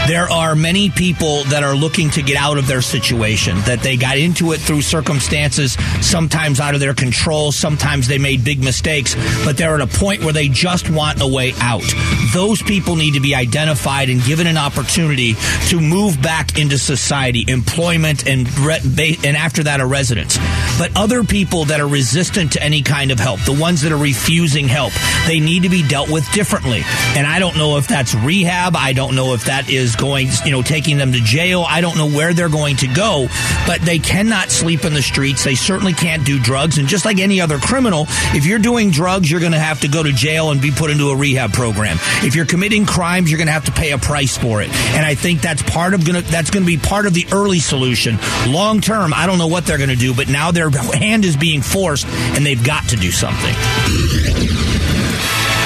there 0.06 0.28
are 0.30 0.54
many 0.54 0.90
people 0.90 1.44
that 1.44 1.62
are 1.62 1.74
looking 1.74 2.10
to 2.10 2.22
get 2.22 2.36
out 2.36 2.58
of 2.58 2.66
their 2.66 2.82
situation 2.82 3.56
that 3.60 3.80
they 3.80 3.96
got 3.96 4.18
into 4.18 4.52
it 4.52 4.58
through 4.58 4.82
circumstances 4.82 5.72
sometimes 6.00 6.60
out 6.60 6.74
of 6.74 6.80
their 6.80 6.94
control 6.94 7.52
sometimes 7.52 8.08
they 8.08 8.18
made 8.18 8.44
big 8.44 8.62
mistakes 8.62 9.14
but 9.44 9.56
they're 9.56 9.74
at 9.74 9.80
a 9.80 9.98
point 9.98 10.22
where 10.24 10.32
they 10.32 10.48
just 10.48 10.90
want 10.90 11.20
a 11.20 11.26
way 11.26 11.52
out. 11.60 11.84
Those 12.32 12.62
people 12.62 12.96
need 12.96 13.14
to 13.14 13.20
be 13.20 13.34
identified 13.34 14.08
and 14.08 14.22
given 14.22 14.46
an 14.46 14.56
opportunity 14.56 15.34
to 15.68 15.80
move 15.80 16.20
back 16.22 16.58
into 16.58 16.78
society 16.78 17.44
employment 17.48 18.26
and 18.26 18.48
re- 18.58 18.80
and 19.24 19.36
after 19.36 19.62
that 19.64 19.80
a 19.80 19.86
residence. 19.86 20.38
But 20.78 20.96
other 20.96 21.24
people 21.24 21.66
that 21.66 21.80
are 21.80 21.88
resistant 21.88 22.52
to 22.52 22.62
any 22.62 22.82
kind 22.82 23.10
of 23.10 23.18
help 23.18 23.40
the 23.40 23.52
ones 23.52 23.82
that 23.82 23.92
are 23.92 23.98
refusing 23.98 24.68
help 24.68 24.92
they 25.26 25.40
need 25.40 25.62
to 25.62 25.68
be 25.68 25.86
dealt 25.86 25.99
dealt 26.00 26.10
with 26.10 26.30
differently. 26.32 26.82
And 27.14 27.26
I 27.26 27.38
don't 27.38 27.56
know 27.56 27.76
if 27.76 27.86
that's 27.86 28.14
rehab. 28.14 28.74
I 28.74 28.92
don't 28.92 29.14
know 29.14 29.34
if 29.34 29.44
that 29.46 29.68
is 29.68 29.96
going, 29.96 30.28
you 30.44 30.50
know, 30.50 30.62
taking 30.62 30.96
them 30.96 31.12
to 31.12 31.20
jail. 31.20 31.64
I 31.66 31.80
don't 31.80 31.96
know 31.98 32.08
where 32.08 32.32
they're 32.32 32.48
going 32.48 32.76
to 32.76 32.86
go, 32.86 33.26
but 33.66 33.82
they 33.82 33.98
cannot 33.98 34.50
sleep 34.50 34.84
in 34.84 34.94
the 34.94 35.02
streets. 35.02 35.44
They 35.44 35.54
certainly 35.54 35.92
can't 35.92 36.24
do 36.24 36.40
drugs. 36.40 36.78
And 36.78 36.88
just 36.88 37.04
like 37.04 37.18
any 37.18 37.40
other 37.40 37.58
criminal, 37.58 38.06
if 38.32 38.46
you're 38.46 38.58
doing 38.58 38.90
drugs, 38.90 39.30
you're 39.30 39.40
going 39.40 39.52
to 39.52 39.58
have 39.58 39.80
to 39.80 39.88
go 39.88 40.02
to 40.02 40.12
jail 40.12 40.50
and 40.50 40.62
be 40.62 40.70
put 40.70 40.90
into 40.90 41.10
a 41.10 41.16
rehab 41.16 41.52
program. 41.52 41.98
If 42.22 42.34
you're 42.34 42.46
committing 42.46 42.86
crimes, 42.86 43.30
you're 43.30 43.38
going 43.38 43.48
to 43.48 43.52
have 43.52 43.66
to 43.66 43.72
pay 43.72 43.90
a 43.90 43.98
price 43.98 44.38
for 44.38 44.62
it. 44.62 44.70
And 44.94 45.04
I 45.04 45.14
think 45.14 45.42
that's 45.42 45.62
part 45.62 45.92
of 45.92 46.06
going 46.06 46.22
to, 46.22 46.30
that's 46.30 46.50
going 46.50 46.64
to 46.64 46.66
be 46.66 46.78
part 46.78 47.06
of 47.06 47.12
the 47.12 47.26
early 47.32 47.58
solution. 47.58 48.18
Long 48.46 48.80
term, 48.80 49.12
I 49.12 49.26
don't 49.26 49.38
know 49.38 49.48
what 49.48 49.66
they're 49.66 49.78
going 49.78 49.90
to 49.90 49.96
do, 49.96 50.14
but 50.14 50.28
now 50.28 50.50
their 50.50 50.70
hand 50.70 51.24
is 51.24 51.36
being 51.36 51.60
forced 51.60 52.06
and 52.06 52.46
they've 52.46 52.64
got 52.64 52.88
to 52.90 52.96
do 52.96 53.10
something. 53.10 54.69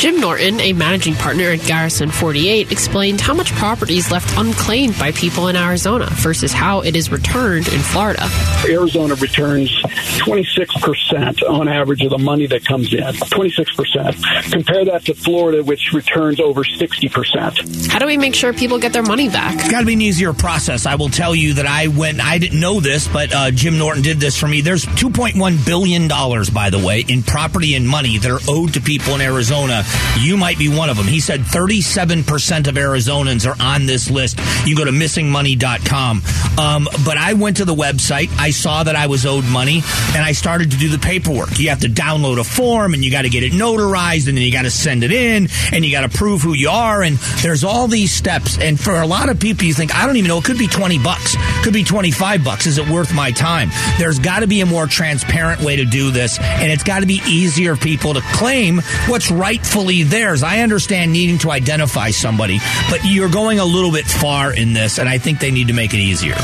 Jim 0.00 0.20
Norton, 0.20 0.60
a 0.60 0.72
managing 0.74 1.14
partner 1.14 1.44
at 1.50 1.60
Garrison 1.60 2.10
48, 2.10 2.70
explained 2.70 3.20
how 3.22 3.32
much 3.32 3.52
property 3.52 3.96
is 3.96 4.10
left 4.10 4.36
unclaimed 4.36 4.98
by 4.98 5.12
people 5.12 5.48
in 5.48 5.56
Arizona 5.56 6.06
versus 6.10 6.52
how 6.52 6.80
it 6.80 6.94
is 6.94 7.10
returned 7.10 7.68
in 7.68 7.78
Florida. 7.80 8.28
Arizona 8.68 9.14
returns 9.14 9.70
26% 10.18 11.48
on 11.48 11.68
average 11.68 12.02
of 12.02 12.10
the 12.10 12.18
money 12.18 12.46
that 12.46 12.66
comes 12.66 12.92
in. 12.92 13.02
26%. 13.02 14.50
Compare 14.52 14.84
that 14.84 15.06
to 15.06 15.14
Florida, 15.14 15.62
which 15.62 15.92
returns 15.94 16.38
over 16.38 16.64
60%. 16.64 17.90
How 17.90 17.98
do 17.98 18.06
we 18.06 18.18
make 18.18 18.34
sure 18.34 18.52
people 18.52 18.78
get 18.78 18.92
their 18.92 19.02
money 19.02 19.28
back? 19.30 19.54
It's 19.54 19.70
got 19.70 19.80
to 19.80 19.86
be 19.86 19.94
an 19.94 20.02
easier 20.02 20.34
process. 20.34 20.84
I 20.84 20.96
will 20.96 21.08
tell 21.08 21.34
you 21.34 21.54
that 21.54 21.66
I 21.66 21.86
went, 21.86 22.20
I 22.20 22.36
didn't 22.36 22.60
know 22.60 22.80
this, 22.80 23.08
but 23.08 23.32
uh, 23.32 23.50
Jim 23.52 23.78
Norton 23.78 24.02
did 24.02 24.18
this 24.18 24.38
for 24.38 24.48
me. 24.48 24.60
There's 24.60 24.84
$2.1 24.84 25.64
billion, 25.64 26.08
by 26.08 26.68
the 26.70 26.82
way, 26.84 27.04
in 27.08 27.22
property 27.22 27.74
and 27.74 27.88
money 27.88 28.18
that 28.18 28.30
are 28.30 28.40
owed 28.48 28.74
to 28.74 28.80
people 28.82 29.14
in 29.14 29.22
Arizona 29.22 29.83
you 30.20 30.36
might 30.36 30.58
be 30.58 30.68
one 30.68 30.90
of 30.90 30.96
them. 30.96 31.06
He 31.06 31.20
said 31.20 31.40
37% 31.40 32.68
of 32.68 32.74
Arizonans 32.74 33.46
are 33.46 33.60
on 33.62 33.86
this 33.86 34.10
list. 34.10 34.38
You 34.66 34.76
go 34.76 34.84
to 34.84 34.90
missingmoney.com. 34.90 36.22
Um, 36.58 36.88
but 37.04 37.18
I 37.18 37.34
went 37.34 37.58
to 37.58 37.64
the 37.64 37.74
website. 37.74 38.30
I 38.38 38.50
saw 38.50 38.82
that 38.82 38.96
I 38.96 39.06
was 39.06 39.26
owed 39.26 39.44
money 39.44 39.82
and 40.14 40.24
I 40.24 40.32
started 40.32 40.70
to 40.70 40.76
do 40.76 40.88
the 40.88 40.98
paperwork. 40.98 41.58
You 41.58 41.70
have 41.70 41.80
to 41.80 41.88
download 41.88 42.38
a 42.38 42.44
form 42.44 42.94
and 42.94 43.04
you 43.04 43.10
got 43.10 43.22
to 43.22 43.28
get 43.28 43.42
it 43.42 43.52
notarized 43.52 44.28
and 44.28 44.36
then 44.36 44.44
you 44.44 44.52
got 44.52 44.62
to 44.62 44.70
send 44.70 45.04
it 45.04 45.12
in 45.12 45.48
and 45.72 45.84
you 45.84 45.90
got 45.90 46.10
to 46.10 46.16
prove 46.16 46.42
who 46.42 46.54
you 46.54 46.70
are. 46.70 47.02
And 47.02 47.16
there's 47.42 47.64
all 47.64 47.88
these 47.88 48.12
steps. 48.12 48.58
And 48.58 48.78
for 48.78 49.00
a 49.00 49.06
lot 49.06 49.28
of 49.28 49.40
people, 49.40 49.64
you 49.64 49.74
think, 49.74 49.94
I 49.94 50.06
don't 50.06 50.16
even 50.16 50.28
know, 50.28 50.38
it 50.38 50.44
could 50.44 50.58
be 50.58 50.68
20 50.68 50.98
bucks, 51.00 51.36
could 51.62 51.74
be 51.74 51.84
25 51.84 52.44
bucks. 52.44 52.66
Is 52.66 52.78
it 52.78 52.88
worth 52.88 53.12
my 53.14 53.30
time? 53.30 53.70
There's 53.98 54.18
got 54.18 54.40
to 54.40 54.46
be 54.46 54.60
a 54.60 54.66
more 54.66 54.86
transparent 54.86 55.60
way 55.62 55.76
to 55.76 55.84
do 55.84 56.10
this. 56.10 56.38
And 56.40 56.70
it's 56.70 56.84
got 56.84 57.00
to 57.00 57.06
be 57.06 57.20
easier 57.26 57.74
for 57.74 57.84
people 57.84 58.14
to 58.14 58.20
claim 58.32 58.80
what's 59.08 59.30
rightful 59.74 60.08
theirs. 60.08 60.42
I 60.42 60.60
understand 60.60 61.12
needing 61.12 61.38
to 61.38 61.50
identify 61.50 62.10
somebody, 62.10 62.58
but 62.90 63.00
you're 63.04 63.28
going 63.28 63.58
a 63.58 63.64
little 63.64 63.90
bit 63.90 64.06
far 64.06 64.52
in 64.52 64.72
this, 64.72 64.98
and 64.98 65.08
I 65.08 65.18
think 65.18 65.40
they 65.40 65.50
need 65.50 65.68
to 65.68 65.74
make 65.74 65.94
it 65.94 65.98
easier. 65.98 66.36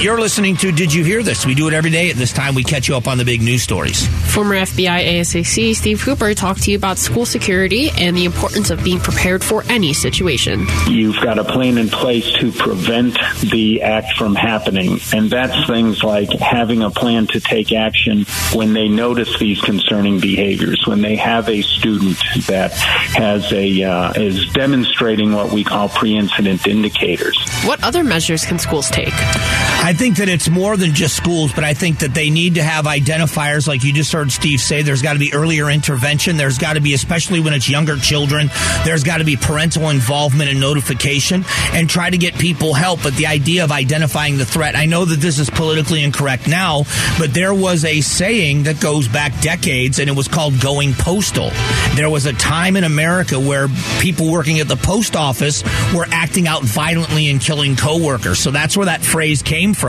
You're 0.00 0.18
listening 0.18 0.56
to 0.56 0.72
Did 0.72 0.94
You 0.94 1.04
Hear 1.04 1.22
This? 1.22 1.44
We 1.44 1.54
do 1.54 1.68
it 1.68 1.74
every 1.74 1.90
day. 1.90 2.08
At 2.08 2.16
this 2.16 2.32
time, 2.32 2.54
we 2.54 2.64
catch 2.64 2.88
you 2.88 2.96
up 2.96 3.06
on 3.06 3.18
the 3.18 3.24
big 3.26 3.42
news 3.42 3.62
stories. 3.62 4.06
Former 4.32 4.54
FBI 4.54 5.04
ASAC 5.04 5.76
Steve 5.76 6.00
Cooper 6.00 6.32
talked 6.32 6.62
to 6.62 6.70
you 6.70 6.78
about 6.78 6.96
school 6.96 7.26
security 7.26 7.90
and 7.98 8.16
the 8.16 8.24
importance 8.24 8.70
of 8.70 8.82
being 8.82 8.98
prepared 8.98 9.44
for 9.44 9.62
any 9.68 9.92
situation. 9.92 10.66
You've 10.86 11.20
got 11.20 11.38
a 11.38 11.44
plan 11.44 11.76
in 11.76 11.90
place 11.90 12.32
to 12.38 12.50
prevent 12.50 13.18
the 13.50 13.82
act 13.82 14.16
from 14.16 14.34
happening, 14.34 15.00
and 15.12 15.28
that's 15.28 15.66
things 15.66 16.02
like 16.02 16.30
having 16.30 16.80
a 16.82 16.88
plan 16.88 17.26
to 17.26 17.40
take 17.40 17.70
action 17.70 18.24
when 18.54 18.72
they 18.72 18.88
notice 18.88 19.38
these 19.38 19.60
concerning 19.60 20.18
behaviors, 20.18 20.82
when 20.86 21.02
they 21.02 21.16
have 21.16 21.46
a 21.50 21.60
student 21.60 22.16
that 22.46 22.72
has 22.72 23.52
a 23.52 23.82
uh, 23.82 24.12
is 24.12 24.50
demonstrating 24.54 25.32
what 25.32 25.52
we 25.52 25.62
call 25.62 25.90
pre-incident 25.90 26.66
indicators. 26.66 27.36
What 27.64 27.84
other 27.84 28.02
measures 28.02 28.46
can 28.46 28.58
schools 28.58 28.88
take? 28.88 29.12
I 29.12 29.89
think 29.94 30.16
that 30.16 30.28
it's 30.28 30.48
more 30.48 30.76
than 30.76 30.94
just 30.94 31.16
schools, 31.16 31.52
but 31.52 31.64
I 31.64 31.74
think 31.74 32.00
that 32.00 32.12
they 32.12 32.28
need 32.30 32.56
to 32.56 32.62
have 32.62 32.84
identifiers 32.84 33.66
like 33.66 33.82
you 33.82 33.92
just 33.92 34.12
heard 34.12 34.30
Steve 34.30 34.60
say. 34.60 34.82
There's 34.82 35.02
got 35.02 35.14
to 35.14 35.18
be 35.18 35.32
earlier 35.32 35.70
intervention. 35.70 36.36
There's 36.36 36.58
got 36.58 36.74
to 36.74 36.80
be, 36.80 36.94
especially 36.94 37.40
when 37.40 37.54
it's 37.54 37.68
younger 37.68 37.96
children, 37.96 38.50
there's 38.84 39.04
got 39.04 39.18
to 39.18 39.24
be 39.24 39.36
parental 39.36 39.88
involvement 39.90 40.50
and 40.50 40.60
notification 40.60 41.44
and 41.72 41.88
try 41.88 42.10
to 42.10 42.18
get 42.18 42.34
people 42.34 42.74
help. 42.74 43.02
But 43.02 43.14
the 43.16 43.26
idea 43.26 43.64
of 43.64 43.72
identifying 43.72 44.36
the 44.36 44.44
threat, 44.44 44.76
I 44.76 44.86
know 44.86 45.04
that 45.04 45.18
this 45.18 45.38
is 45.38 45.48
politically 45.50 46.04
incorrect 46.04 46.46
now, 46.46 46.84
but 47.18 47.32
there 47.32 47.54
was 47.54 47.84
a 47.84 48.00
saying 48.00 48.64
that 48.64 48.80
goes 48.80 49.08
back 49.08 49.40
decades 49.40 49.98
and 49.98 50.08
it 50.08 50.14
was 50.14 50.28
called 50.28 50.60
going 50.60 50.92
postal. 50.92 51.50
There 51.94 52.10
was 52.10 52.26
a 52.26 52.32
time 52.34 52.76
in 52.76 52.84
America 52.84 53.40
where 53.40 53.68
people 54.00 54.30
working 54.30 54.60
at 54.60 54.68
the 54.68 54.76
post 54.76 55.16
office 55.16 55.64
were 55.94 56.06
acting 56.10 56.46
out 56.46 56.62
violently 56.62 57.30
and 57.30 57.40
killing 57.40 57.76
coworkers. 57.76 58.38
So 58.38 58.50
that's 58.50 58.76
where 58.76 58.86
that 58.86 59.02
phrase 59.02 59.42
came 59.42 59.72
from. 59.72 59.79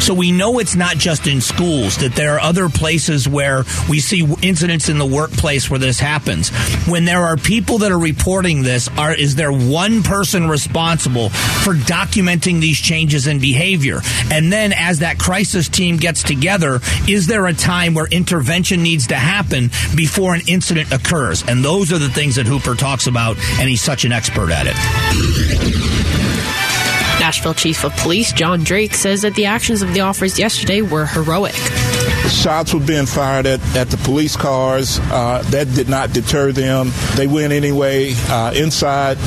So 0.00 0.14
we 0.14 0.32
know 0.32 0.58
it's 0.58 0.74
not 0.74 0.96
just 0.96 1.26
in 1.26 1.40
schools, 1.40 1.98
that 1.98 2.14
there 2.14 2.34
are 2.34 2.40
other 2.40 2.68
places 2.68 3.28
where 3.28 3.64
we 3.88 4.00
see 4.00 4.26
incidents 4.42 4.88
in 4.88 4.98
the 4.98 5.06
workplace 5.06 5.70
where 5.70 5.78
this 5.78 6.00
happens. 6.00 6.50
When 6.88 7.04
there 7.04 7.22
are 7.22 7.36
people 7.36 7.78
that 7.78 7.92
are 7.92 7.98
reporting 7.98 8.62
this, 8.62 8.88
are 8.98 9.14
is 9.14 9.36
there 9.36 9.52
one 9.52 10.02
person 10.02 10.48
responsible 10.48 11.30
for 11.30 11.74
documenting 11.74 12.60
these 12.60 12.78
changes 12.78 13.26
in 13.26 13.40
behavior? 13.40 14.00
And 14.30 14.52
then 14.52 14.72
as 14.72 15.00
that 15.00 15.18
crisis 15.18 15.68
team 15.68 15.96
gets 15.96 16.22
together, 16.22 16.80
is 17.08 17.26
there 17.26 17.46
a 17.46 17.54
time 17.54 17.94
where 17.94 18.06
intervention 18.06 18.82
needs 18.82 19.06
to 19.08 19.16
happen 19.16 19.70
before 19.94 20.34
an 20.34 20.42
incident 20.46 20.92
occurs? 20.92 21.44
And 21.46 21.64
those 21.64 21.92
are 21.92 21.98
the 21.98 22.08
things 22.08 22.36
that 22.36 22.46
Cooper 22.46 22.74
talks 22.74 23.06
about, 23.06 23.36
and 23.58 23.68
he's 23.68 23.82
such 23.82 24.04
an 24.04 24.12
expert 24.12 24.50
at 24.50 24.66
it. 24.66 25.95
Nashville 27.26 27.54
Chief 27.54 27.82
of 27.82 27.92
Police 27.96 28.32
John 28.32 28.62
Drake 28.62 28.94
says 28.94 29.22
that 29.22 29.34
the 29.34 29.46
actions 29.46 29.82
of 29.82 29.92
the 29.92 29.98
officers 29.98 30.38
yesterday 30.38 30.80
were 30.80 31.06
heroic. 31.06 31.54
Shots 32.28 32.72
were 32.72 32.78
being 32.78 33.04
fired 33.04 33.46
at, 33.46 33.60
at 33.74 33.88
the 33.88 33.96
police 33.96 34.36
cars. 34.36 35.00
Uh, 35.00 35.42
that 35.46 35.66
did 35.74 35.88
not 35.88 36.12
deter 36.12 36.52
them. 36.52 36.92
They 37.16 37.26
went 37.26 37.52
anyway 37.52 38.12
uh, 38.28 38.52
inside. 38.54 39.18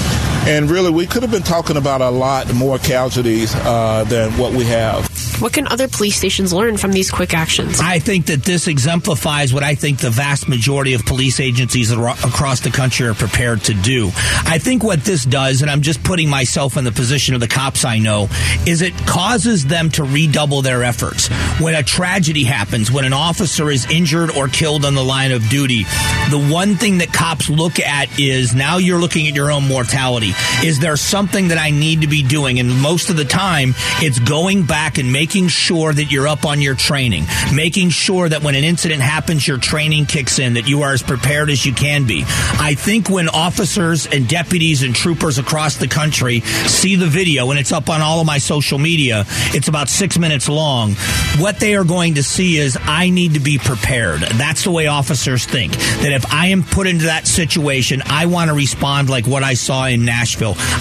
And 0.49 0.67
really, 0.67 0.89
we 0.89 1.05
could 1.05 1.21
have 1.21 1.31
been 1.31 1.43
talking 1.43 1.77
about 1.77 2.01
a 2.01 2.09
lot 2.09 2.51
more 2.55 2.79
casualties 2.79 3.53
uh, 3.55 4.03
than 4.05 4.31
what 4.31 4.51
we 4.51 4.65
have. 4.65 5.07
What 5.39 5.53
can 5.53 5.67
other 5.67 5.87
police 5.87 6.17
stations 6.17 6.51
learn 6.51 6.75
from 6.75 6.91
these 6.91 7.09
quick 7.09 7.33
actions? 7.33 7.79
I 7.79 7.99
think 7.99 8.25
that 8.25 8.43
this 8.43 8.67
exemplifies 8.67 9.53
what 9.53 9.63
I 9.63 9.75
think 9.75 9.99
the 9.99 10.09
vast 10.09 10.49
majority 10.49 10.95
of 10.95 11.05
police 11.05 11.39
agencies 11.39 11.91
across 11.91 12.59
the 12.59 12.71
country 12.71 13.07
are 13.07 13.13
prepared 13.13 13.61
to 13.65 13.73
do. 13.73 14.07
I 14.07 14.57
think 14.57 14.83
what 14.83 15.05
this 15.05 15.23
does, 15.23 15.61
and 15.61 15.71
I'm 15.71 15.81
just 15.81 16.03
putting 16.03 16.29
myself 16.29 16.75
in 16.75 16.83
the 16.83 16.91
position 16.91 17.35
of 17.35 17.41
the 17.41 17.47
cops 17.47 17.85
I 17.85 17.99
know, 17.99 18.27
is 18.67 18.81
it 18.81 18.93
causes 19.05 19.67
them 19.67 19.91
to 19.91 20.03
redouble 20.03 20.61
their 20.61 20.83
efforts. 20.83 21.27
When 21.61 21.75
a 21.75 21.83
tragedy 21.83 22.43
happens, 22.43 22.91
when 22.91 23.05
an 23.05 23.13
officer 23.13 23.69
is 23.69 23.89
injured 23.89 24.31
or 24.31 24.47
killed 24.47 24.83
on 24.83 24.95
the 24.95 25.03
line 25.03 25.31
of 25.31 25.47
duty, 25.47 25.83
the 26.31 26.49
one 26.51 26.75
thing 26.75 26.97
that 26.97 27.13
cops 27.13 27.49
look 27.49 27.79
at 27.79 28.19
is 28.19 28.53
now 28.55 28.77
you're 28.77 28.99
looking 28.99 29.27
at 29.27 29.35
your 29.35 29.51
own 29.51 29.65
mortality. 29.67 30.33
Is 30.63 30.79
there 30.79 30.97
something 30.97 31.49
that 31.49 31.57
I 31.57 31.71
need 31.71 32.01
to 32.01 32.07
be 32.07 32.23
doing? 32.23 32.59
And 32.59 32.81
most 32.81 33.09
of 33.09 33.17
the 33.17 33.25
time, 33.25 33.73
it's 34.01 34.19
going 34.19 34.65
back 34.65 34.97
and 34.97 35.11
making 35.11 35.47
sure 35.47 35.93
that 35.93 36.11
you're 36.11 36.27
up 36.27 36.45
on 36.45 36.61
your 36.61 36.75
training, 36.75 37.25
making 37.53 37.89
sure 37.89 38.29
that 38.29 38.43
when 38.43 38.55
an 38.55 38.63
incident 38.63 39.01
happens, 39.01 39.47
your 39.47 39.57
training 39.57 40.05
kicks 40.05 40.39
in, 40.39 40.53
that 40.53 40.67
you 40.67 40.81
are 40.83 40.93
as 40.93 41.03
prepared 41.03 41.49
as 41.49 41.65
you 41.65 41.73
can 41.73 42.05
be. 42.05 42.23
I 42.27 42.75
think 42.75 43.09
when 43.09 43.29
officers 43.29 44.05
and 44.05 44.27
deputies 44.27 44.83
and 44.83 44.95
troopers 44.95 45.37
across 45.37 45.77
the 45.77 45.87
country 45.87 46.41
see 46.41 46.95
the 46.95 47.07
video, 47.07 47.49
and 47.49 47.59
it's 47.59 47.71
up 47.71 47.89
on 47.89 48.01
all 48.01 48.19
of 48.19 48.27
my 48.27 48.37
social 48.37 48.79
media, 48.79 49.25
it's 49.53 49.67
about 49.67 49.89
six 49.89 50.17
minutes 50.17 50.47
long, 50.49 50.93
what 51.37 51.59
they 51.59 51.75
are 51.75 51.83
going 51.83 52.15
to 52.15 52.23
see 52.23 52.57
is 52.57 52.77
I 52.81 53.09
need 53.09 53.33
to 53.33 53.39
be 53.39 53.57
prepared. 53.57 54.21
That's 54.21 54.63
the 54.63 54.71
way 54.71 54.87
officers 54.87 55.45
think. 55.45 55.73
That 55.73 56.11
if 56.11 56.31
I 56.31 56.47
am 56.47 56.63
put 56.63 56.87
into 56.87 57.05
that 57.05 57.27
situation, 57.27 58.01
I 58.05 58.25
want 58.27 58.49
to 58.49 58.55
respond 58.55 59.09
like 59.09 59.25
what 59.25 59.43
I 59.43 59.53
saw 59.53 59.85
in 59.85 60.05
Nashville. 60.05 60.18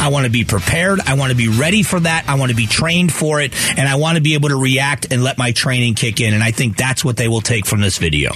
I 0.00 0.08
want 0.08 0.24
to 0.26 0.30
be 0.30 0.44
prepared. 0.44 1.00
I 1.06 1.14
want 1.14 1.30
to 1.30 1.36
be 1.36 1.48
ready 1.48 1.82
for 1.82 2.00
that. 2.00 2.24
I 2.28 2.34
want 2.36 2.50
to 2.50 2.56
be 2.56 2.66
trained 2.66 3.12
for 3.12 3.40
it. 3.40 3.52
And 3.78 3.88
I 3.88 3.96
want 3.96 4.16
to 4.16 4.22
be 4.22 4.34
able 4.34 4.48
to 4.48 4.56
react 4.56 5.12
and 5.12 5.22
let 5.22 5.38
my 5.38 5.52
training 5.52 5.94
kick 5.94 6.20
in. 6.20 6.34
And 6.34 6.42
I 6.42 6.50
think 6.50 6.76
that's 6.76 7.04
what 7.04 7.16
they 7.16 7.28
will 7.28 7.40
take 7.40 7.66
from 7.66 7.80
this 7.80 7.98
video. 7.98 8.30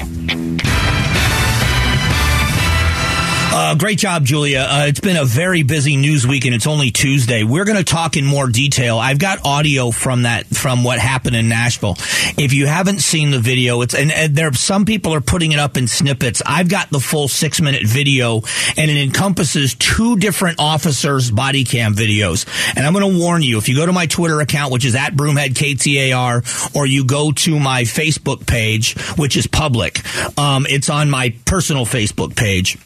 Uh, 3.54 3.74
great 3.74 3.98
job, 3.98 4.24
Julia. 4.24 4.60
Uh, 4.60 4.86
it's 4.86 5.00
been 5.00 5.18
a 5.18 5.26
very 5.26 5.62
busy 5.62 5.98
news 5.98 6.26
week, 6.26 6.46
and 6.46 6.54
it's 6.54 6.66
only 6.66 6.90
Tuesday. 6.90 7.44
We're 7.44 7.66
going 7.66 7.76
to 7.76 7.84
talk 7.84 8.16
in 8.16 8.24
more 8.24 8.48
detail. 8.48 8.96
I've 8.98 9.18
got 9.18 9.44
audio 9.44 9.90
from 9.90 10.22
that 10.22 10.46
from 10.46 10.84
what 10.84 10.98
happened 10.98 11.36
in 11.36 11.50
Nashville. 11.50 11.96
If 12.38 12.54
you 12.54 12.66
haven't 12.66 13.00
seen 13.00 13.30
the 13.30 13.38
video, 13.38 13.82
it's 13.82 13.92
and, 13.92 14.10
and 14.10 14.34
there 14.34 14.54
some 14.54 14.86
people 14.86 15.12
are 15.12 15.20
putting 15.20 15.52
it 15.52 15.58
up 15.58 15.76
in 15.76 15.86
snippets. 15.86 16.40
I've 16.46 16.70
got 16.70 16.88
the 16.88 16.98
full 16.98 17.28
six 17.28 17.60
minute 17.60 17.86
video, 17.86 18.36
and 18.78 18.90
it 18.90 18.96
encompasses 18.96 19.74
two 19.74 20.16
different 20.16 20.58
officers' 20.58 21.30
body 21.30 21.64
cam 21.64 21.92
videos. 21.92 22.46
And 22.74 22.86
I'm 22.86 22.94
going 22.94 23.12
to 23.12 23.20
warn 23.20 23.42
you: 23.42 23.58
if 23.58 23.68
you 23.68 23.76
go 23.76 23.84
to 23.84 23.92
my 23.92 24.06
Twitter 24.06 24.40
account, 24.40 24.72
which 24.72 24.86
is 24.86 24.94
at 24.94 25.12
Broomhead 25.12 25.50
KTAR, 25.50 26.74
or 26.74 26.86
you 26.86 27.04
go 27.04 27.32
to 27.32 27.60
my 27.60 27.82
Facebook 27.82 28.46
page, 28.46 28.98
which 29.18 29.36
is 29.36 29.46
public, 29.46 30.00
um, 30.38 30.64
it's 30.70 30.88
on 30.88 31.10
my 31.10 31.34
personal 31.44 31.84
Facebook 31.84 32.34
page 32.34 32.78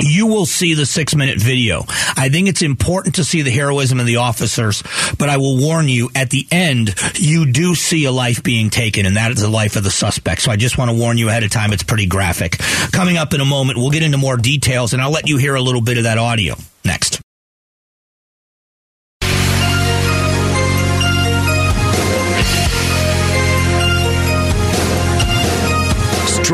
you 0.00 0.26
will 0.26 0.46
see 0.46 0.74
the 0.74 0.86
six 0.86 1.14
minute 1.14 1.40
video. 1.40 1.84
I 2.16 2.28
think 2.28 2.48
it's 2.48 2.62
important 2.62 3.16
to 3.16 3.24
see 3.24 3.42
the 3.42 3.50
heroism 3.50 4.00
of 4.00 4.06
the 4.06 4.16
officers, 4.16 4.82
but 5.18 5.28
I 5.28 5.36
will 5.36 5.56
warn 5.56 5.88
you 5.88 6.10
at 6.14 6.30
the 6.30 6.46
end, 6.50 6.94
you 7.16 7.50
do 7.50 7.74
see 7.74 8.04
a 8.04 8.12
life 8.12 8.42
being 8.42 8.70
taken, 8.70 9.06
and 9.06 9.16
that 9.16 9.30
is 9.30 9.40
the 9.40 9.48
life 9.48 9.76
of 9.76 9.84
the 9.84 9.90
suspect. 9.90 10.42
So 10.42 10.52
I 10.52 10.56
just 10.56 10.78
want 10.78 10.90
to 10.90 10.96
warn 10.96 11.18
you 11.18 11.28
ahead 11.28 11.42
of 11.42 11.50
time, 11.50 11.72
it's 11.72 11.82
pretty 11.82 12.06
graphic. 12.06 12.58
Coming 12.92 13.16
up 13.16 13.34
in 13.34 13.40
a 13.40 13.46
moment, 13.46 13.78
we'll 13.78 13.90
get 13.90 14.02
into 14.02 14.18
more 14.18 14.36
details, 14.36 14.92
and 14.92 15.02
I'll 15.02 15.10
let 15.10 15.28
you 15.28 15.36
hear 15.36 15.54
a 15.54 15.60
little 15.60 15.82
bit 15.82 15.98
of 15.98 16.04
that 16.04 16.18
audio 16.18 16.54
next. 16.84 17.20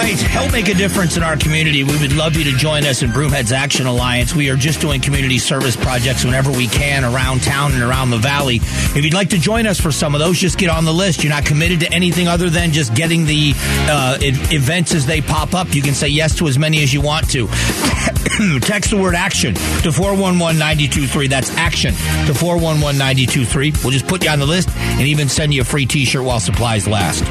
Right, 0.00 0.20
help 0.20 0.52
make 0.52 0.68
a 0.68 0.74
difference 0.74 1.16
in 1.16 1.22
our 1.22 1.36
community. 1.36 1.84
We 1.84 1.98
would 1.98 2.12
love 2.12 2.36
you 2.36 2.44
to 2.44 2.52
join 2.52 2.84
us 2.84 3.02
in 3.02 3.10
Broomheads 3.10 3.52
Action 3.52 3.86
Alliance. 3.86 4.34
We 4.34 4.48
are 4.48 4.56
just 4.56 4.80
doing 4.80 5.00
community 5.00 5.38
service 5.38 5.76
projects 5.76 6.24
whenever 6.24 6.50
we 6.50 6.68
can 6.68 7.04
around 7.04 7.42
town 7.42 7.72
and 7.72 7.82
around 7.82 8.10
the 8.10 8.18
valley. 8.18 8.56
If 8.56 9.04
you'd 9.04 9.14
like 9.14 9.30
to 9.30 9.38
join 9.38 9.66
us 9.66 9.78
for 9.80 9.92
some 9.92 10.14
of 10.14 10.20
those, 10.20 10.38
just 10.38 10.58
get 10.58 10.70
on 10.70 10.84
the 10.84 10.92
list. 10.92 11.22
You're 11.22 11.32
not 11.32 11.44
committed 11.44 11.80
to 11.80 11.92
anything 11.92 12.28
other 12.28 12.48
than 12.48 12.72
just 12.72 12.94
getting 12.94 13.26
the 13.26 13.52
uh, 13.88 14.18
events 14.20 14.94
as 14.94 15.06
they 15.06 15.20
pop 15.20 15.54
up. 15.54 15.74
You 15.74 15.82
can 15.82 15.94
say 15.94 16.08
yes 16.08 16.34
to 16.38 16.48
as 16.48 16.58
many 16.58 16.82
as 16.82 16.94
you 16.94 17.00
want 17.00 17.30
to. 17.30 17.46
Text 18.60 18.90
the 18.90 18.98
word 19.00 19.14
action 19.14 19.54
to 19.54 19.92
411 19.92 20.58
923. 20.58 21.28
That's 21.28 21.50
action 21.56 21.92
to 22.26 22.34
411 22.34 22.96
923. 22.98 23.72
We'll 23.82 23.92
just 23.92 24.06
put 24.06 24.24
you 24.24 24.30
on 24.30 24.38
the 24.38 24.46
list 24.46 24.70
and 24.76 25.02
even 25.02 25.28
send 25.28 25.52
you 25.52 25.60
a 25.60 25.64
free 25.64 25.84
t 25.84 26.04
shirt 26.04 26.24
while 26.24 26.40
supplies 26.40 26.88
last. 26.88 27.24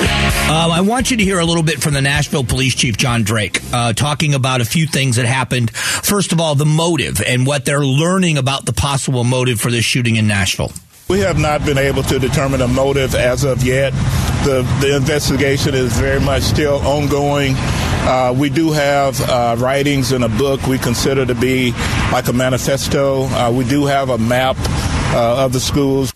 Um, 0.00 0.72
I 0.72 0.80
want 0.80 1.10
you 1.10 1.16
to 1.18 1.22
hear 1.22 1.38
a 1.38 1.44
little 1.44 1.62
bit 1.62 1.80
from 1.80 1.94
the 1.94 2.00
Nashville 2.00 2.42
Police 2.42 2.74
Chief, 2.74 2.96
John 2.96 3.22
Drake, 3.22 3.60
uh, 3.72 3.92
talking 3.92 4.34
about 4.34 4.60
a 4.60 4.64
few 4.64 4.86
things 4.86 5.16
that 5.16 5.26
happened. 5.26 5.70
First 5.70 6.32
of 6.32 6.40
all, 6.40 6.54
the 6.54 6.66
motive 6.66 7.20
and 7.20 7.46
what 7.46 7.64
they're 7.64 7.84
learning 7.84 8.36
about 8.36 8.66
the 8.66 8.72
possible 8.72 9.22
motive 9.22 9.60
for 9.60 9.70
this 9.70 9.84
shooting 9.84 10.16
in 10.16 10.26
Nashville. 10.26 10.72
We 11.08 11.20
have 11.20 11.38
not 11.38 11.64
been 11.64 11.78
able 11.78 12.02
to 12.04 12.18
determine 12.18 12.62
a 12.62 12.68
motive 12.68 13.14
as 13.14 13.44
of 13.44 13.62
yet. 13.64 13.92
The, 14.44 14.62
the 14.80 14.96
investigation 14.96 15.74
is 15.74 15.92
very 15.98 16.20
much 16.20 16.42
still 16.42 16.78
ongoing. 16.86 17.54
Uh, 17.56 18.34
we 18.36 18.48
do 18.48 18.72
have 18.72 19.20
uh, 19.28 19.56
writings 19.58 20.12
in 20.12 20.22
a 20.22 20.28
book 20.28 20.66
we 20.66 20.78
consider 20.78 21.26
to 21.26 21.34
be 21.34 21.72
like 22.12 22.28
a 22.28 22.32
manifesto. 22.32 23.24
Uh, 23.24 23.52
we 23.52 23.64
do 23.64 23.86
have 23.86 24.08
a 24.08 24.18
map 24.18 24.56
uh, 25.12 25.44
of 25.44 25.52
the 25.52 25.60
schools. 25.60 26.12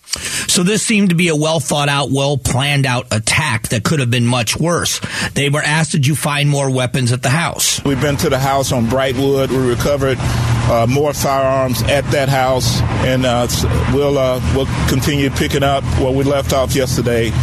So 0.55 0.63
this 0.63 0.81
seemed 0.83 1.09
to 1.09 1.15
be 1.15 1.27
a 1.27 1.35
well 1.35 1.59
thought 1.59 1.89
out, 1.89 2.11
well 2.11 2.37
planned 2.37 2.85
out 2.85 3.07
attack 3.11 3.67
that 3.69 3.83
could 3.83 3.99
have 3.99 4.09
been 4.09 4.25
much 4.25 4.55
worse. 4.55 5.01
They 5.33 5.49
were 5.49 5.61
asked, 5.61 5.91
did 5.91 6.07
you 6.07 6.15
find 6.15 6.49
more 6.49 6.71
weapons 6.71 7.11
at 7.11 7.21
the 7.21 7.29
house? 7.29 7.83
We've 7.83 7.99
been 7.99 8.15
to 8.15 8.29
the 8.29 8.39
house 8.39 8.71
on 8.71 8.85
Brightwood. 8.85 9.49
We 9.49 9.57
recovered 9.57 10.17
uh, 10.17 10.87
more 10.89 11.11
firearms 11.11 11.83
at 11.83 12.09
that 12.11 12.29
house, 12.29 12.79
and 13.03 13.25
uh, 13.25 13.49
we'll 13.93 14.17
uh, 14.17 14.39
we'll 14.55 14.69
continue 14.87 15.29
picking 15.29 15.61
up 15.61 15.83
where 15.99 16.13
we 16.13 16.23
left 16.23 16.53
off 16.53 16.73
yesterday 16.73 17.33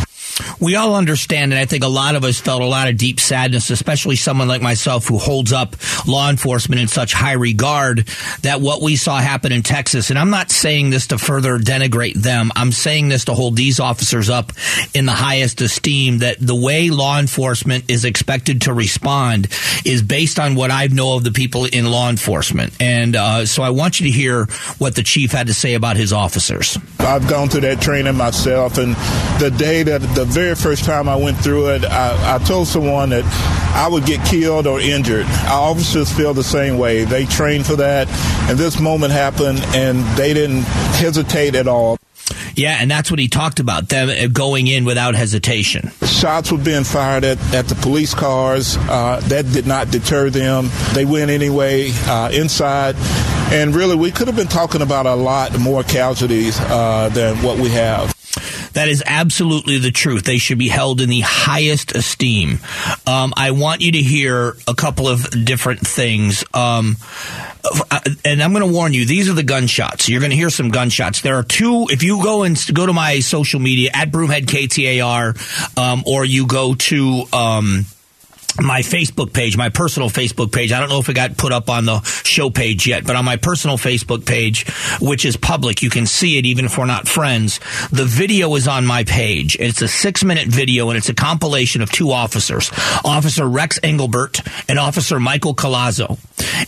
we 0.62 0.76
all 0.76 0.94
understand, 0.94 1.52
and 1.52 1.60
I 1.60 1.66
think 1.66 1.82
a 1.82 1.88
lot 1.88 2.14
of 2.14 2.22
us 2.22 2.40
felt 2.40 2.62
a 2.62 2.66
lot 2.66 2.88
of 2.88 2.96
deep 2.96 3.18
sadness, 3.18 3.70
especially 3.70 4.14
someone 4.14 4.46
like 4.46 4.62
myself 4.62 5.08
who 5.08 5.18
holds 5.18 5.52
up 5.52 5.74
law 6.06 6.30
enforcement 6.30 6.80
in 6.80 6.86
such 6.86 7.12
high 7.12 7.32
regard, 7.32 8.06
that 8.42 8.60
what 8.60 8.80
we 8.80 8.94
saw 8.94 9.18
happen 9.18 9.50
in 9.50 9.62
Texas, 9.62 10.10
and 10.10 10.18
I'm 10.18 10.30
not 10.30 10.52
saying 10.52 10.90
this 10.90 11.08
to 11.08 11.18
further 11.18 11.58
denigrate 11.58 12.14
them, 12.14 12.52
I'm 12.54 12.70
saying 12.70 13.08
this 13.08 13.24
to 13.24 13.34
hold 13.34 13.56
these 13.56 13.80
officers 13.80 14.30
up 14.30 14.52
in 14.94 15.04
the 15.04 15.12
highest 15.12 15.60
esteem, 15.60 16.18
that 16.18 16.36
the 16.38 16.54
way 16.54 16.90
law 16.90 17.18
enforcement 17.18 17.90
is 17.90 18.04
expected 18.04 18.62
to 18.62 18.72
respond 18.72 19.48
is 19.84 20.00
based 20.00 20.38
on 20.38 20.54
what 20.54 20.70
I 20.70 20.86
know 20.86 21.16
of 21.16 21.24
the 21.24 21.32
people 21.32 21.64
in 21.64 21.90
law 21.90 22.08
enforcement. 22.08 22.72
And 22.80 23.16
uh, 23.16 23.46
so 23.46 23.64
I 23.64 23.70
want 23.70 23.98
you 23.98 24.06
to 24.06 24.12
hear 24.12 24.44
what 24.78 24.94
the 24.94 25.02
chief 25.02 25.32
had 25.32 25.48
to 25.48 25.54
say 25.54 25.74
about 25.74 25.96
his 25.96 26.12
officers. 26.12 26.78
I've 27.00 27.26
gone 27.28 27.48
through 27.48 27.62
that 27.62 27.80
training 27.80 28.14
myself, 28.14 28.78
and 28.78 28.94
the 29.40 29.52
day 29.56 29.82
that 29.82 30.00
the 30.14 30.24
very 30.24 30.51
very 30.54 30.74
first 30.74 30.84
time 30.84 31.08
I 31.08 31.16
went 31.16 31.38
through 31.38 31.70
it, 31.70 31.84
I, 31.84 32.36
I 32.36 32.38
told 32.38 32.68
someone 32.68 33.10
that 33.10 33.24
I 33.74 33.88
would 33.88 34.04
get 34.04 34.24
killed 34.26 34.66
or 34.66 34.80
injured. 34.80 35.26
Our 35.46 35.70
officers 35.70 36.12
feel 36.12 36.34
the 36.34 36.44
same 36.44 36.78
way. 36.78 37.04
They 37.04 37.24
train 37.24 37.62
for 37.62 37.76
that, 37.76 38.08
and 38.50 38.58
this 38.58 38.78
moment 38.78 39.12
happened, 39.12 39.60
and 39.74 40.00
they 40.16 40.34
didn't 40.34 40.62
hesitate 41.00 41.54
at 41.54 41.68
all. 41.68 41.96
Yeah, 42.54 42.76
and 42.80 42.90
that's 42.90 43.10
what 43.10 43.18
he 43.18 43.28
talked 43.28 43.60
about 43.60 43.88
them 43.88 44.10
uh, 44.10 44.26
going 44.30 44.66
in 44.66 44.84
without 44.84 45.14
hesitation. 45.14 45.90
Shots 46.02 46.52
were 46.52 46.58
being 46.58 46.84
fired 46.84 47.24
at, 47.24 47.54
at 47.54 47.68
the 47.68 47.74
police 47.76 48.12
cars. 48.12 48.76
Uh, 48.76 49.20
that 49.24 49.50
did 49.52 49.66
not 49.66 49.90
deter 49.90 50.28
them. 50.28 50.68
They 50.92 51.06
went 51.06 51.30
anyway 51.30 51.92
uh, 52.06 52.30
inside. 52.32 52.96
And 53.52 53.74
really, 53.74 53.96
we 53.96 54.10
could 54.10 54.26
have 54.26 54.36
been 54.36 54.48
talking 54.48 54.82
about 54.82 55.06
a 55.06 55.14
lot 55.14 55.58
more 55.58 55.82
casualties 55.82 56.58
uh, 56.60 57.08
than 57.10 57.42
what 57.42 57.58
we 57.58 57.70
have. 57.70 58.11
That 58.74 58.88
is 58.88 59.02
absolutely 59.06 59.78
the 59.78 59.90
truth. 59.90 60.24
They 60.24 60.38
should 60.38 60.58
be 60.58 60.68
held 60.68 61.00
in 61.00 61.08
the 61.08 61.20
highest 61.20 61.94
esteem. 61.94 62.60
Um, 63.06 63.32
I 63.36 63.50
want 63.52 63.80
you 63.80 63.92
to 63.92 64.02
hear 64.02 64.56
a 64.66 64.74
couple 64.74 65.08
of 65.08 65.44
different 65.44 65.80
things. 65.80 66.44
Um, 66.54 66.96
uh, 67.90 68.00
and 68.24 68.42
I'm 68.42 68.52
going 68.52 68.66
to 68.66 68.72
warn 68.72 68.92
you, 68.92 69.06
these 69.06 69.28
are 69.30 69.34
the 69.34 69.42
gunshots. 69.42 70.08
You're 70.08 70.20
going 70.20 70.30
to 70.30 70.36
hear 70.36 70.50
some 70.50 70.70
gunshots. 70.70 71.20
There 71.20 71.36
are 71.36 71.42
two. 71.42 71.86
If 71.90 72.02
you 72.02 72.22
go 72.22 72.42
and 72.42 72.58
go 72.72 72.86
to 72.86 72.92
my 72.92 73.20
social 73.20 73.60
media 73.60 73.90
at 73.94 74.10
Broomhead 74.10 74.46
KTAR, 74.46 75.78
um, 75.78 76.02
or 76.06 76.24
you 76.24 76.46
go 76.46 76.74
to, 76.74 77.24
um, 77.32 77.86
my 78.60 78.80
Facebook 78.80 79.32
page, 79.32 79.56
my 79.56 79.68
personal 79.68 80.08
Facebook 80.08 80.52
page. 80.52 80.72
I 80.72 80.80
don't 80.80 80.88
know 80.88 80.98
if 80.98 81.08
it 81.08 81.14
got 81.14 81.36
put 81.36 81.52
up 81.52 81.70
on 81.70 81.84
the 81.84 82.00
show 82.02 82.50
page 82.50 82.86
yet, 82.86 83.06
but 83.06 83.16
on 83.16 83.24
my 83.24 83.36
personal 83.36 83.76
Facebook 83.76 84.26
page, 84.26 84.66
which 85.00 85.24
is 85.24 85.36
public, 85.36 85.82
you 85.82 85.90
can 85.90 86.06
see 86.06 86.38
it 86.38 86.46
even 86.46 86.64
if 86.64 86.76
we're 86.76 86.86
not 86.86 87.08
friends. 87.08 87.60
The 87.90 88.04
video 88.04 88.54
is 88.56 88.68
on 88.68 88.86
my 88.86 89.04
page. 89.04 89.56
It's 89.58 89.82
a 89.82 89.88
six 89.88 90.24
minute 90.24 90.48
video 90.48 90.88
and 90.90 90.98
it's 90.98 91.08
a 91.08 91.14
compilation 91.14 91.82
of 91.82 91.90
two 91.90 92.10
officers, 92.10 92.70
Officer 93.04 93.46
Rex 93.46 93.78
Engelbert 93.82 94.40
and 94.68 94.78
Officer 94.78 95.18
Michael 95.20 95.54
Collazo. 95.54 96.18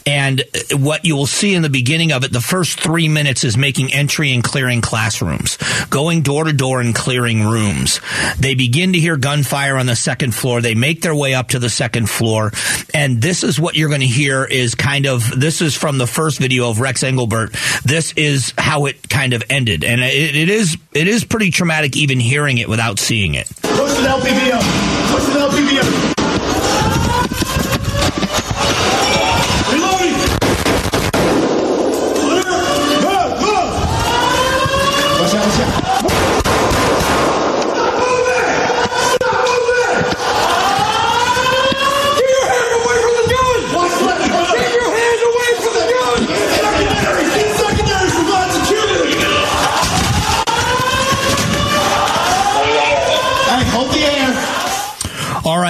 And 0.07 0.41
uh, 0.41 0.77
what 0.79 1.05
you 1.05 1.17
will 1.17 1.27
see 1.27 1.55
in 1.55 1.63
the 1.63 1.71
beginning 1.71 2.13
of 2.13 2.25
it, 2.25 2.33
the 2.33 2.41
first 2.41 2.81
three 2.81 3.09
minutes 3.09 3.45
is 3.45 3.57
making 3.57 3.93
entry 3.93 4.33
and 4.33 4.43
clearing 4.43 4.81
classrooms, 4.81 5.59
going 5.91 6.23
door 6.23 6.45
to 6.45 6.53
door 6.53 6.81
and 6.81 6.95
clearing 6.95 7.43
rooms. 7.43 8.01
They 8.39 8.55
begin 8.55 8.93
to 8.93 9.01
hear 9.01 9.17
gunfire 9.17 9.77
on 9.77 9.87
the 9.87 9.97
second 9.97 10.35
floor. 10.35 10.61
They 10.61 10.75
make 10.75 11.03
their 11.03 11.15
way 11.15 11.35
up 11.35 11.49
to 11.49 11.59
the 11.59 11.71
second 11.75 12.09
floor. 12.09 12.53
And 12.93 13.21
this 13.21 13.43
is 13.43 13.61
what 13.61 13.75
you're 13.75 13.89
going 13.89 14.01
to 14.01 14.07
hear 14.07 14.45
is 14.45 14.75
kind 14.75 15.07
of, 15.07 15.39
this 15.39 15.61
is 15.61 15.77
from 15.77 15.99
the 15.99 16.07
first 16.07 16.39
video 16.39 16.71
of 16.71 16.81
Rex 16.81 17.03
Engelbert. 17.03 17.55
This 17.85 18.13
is 18.13 18.55
how 18.57 18.87
it 18.87 19.09
kind 19.09 19.33
of 19.33 19.43
ended. 19.51 19.85
And 19.85 20.01
it, 20.01 20.37
it 20.37 20.49
is, 20.49 20.77
it 20.93 21.09
is 21.09 21.25
pretty 21.25 21.51
traumatic 21.51 21.97
even 21.97 22.21
hearing 22.21 22.59
it 22.59 22.69
without 22.69 22.99
seeing 22.99 23.35
it. 23.35 23.49
Push 23.63 23.95
the 23.95 24.11
up. 24.11 24.21
Push 24.21 25.25
the 25.33 26.11
up. 26.11 26.14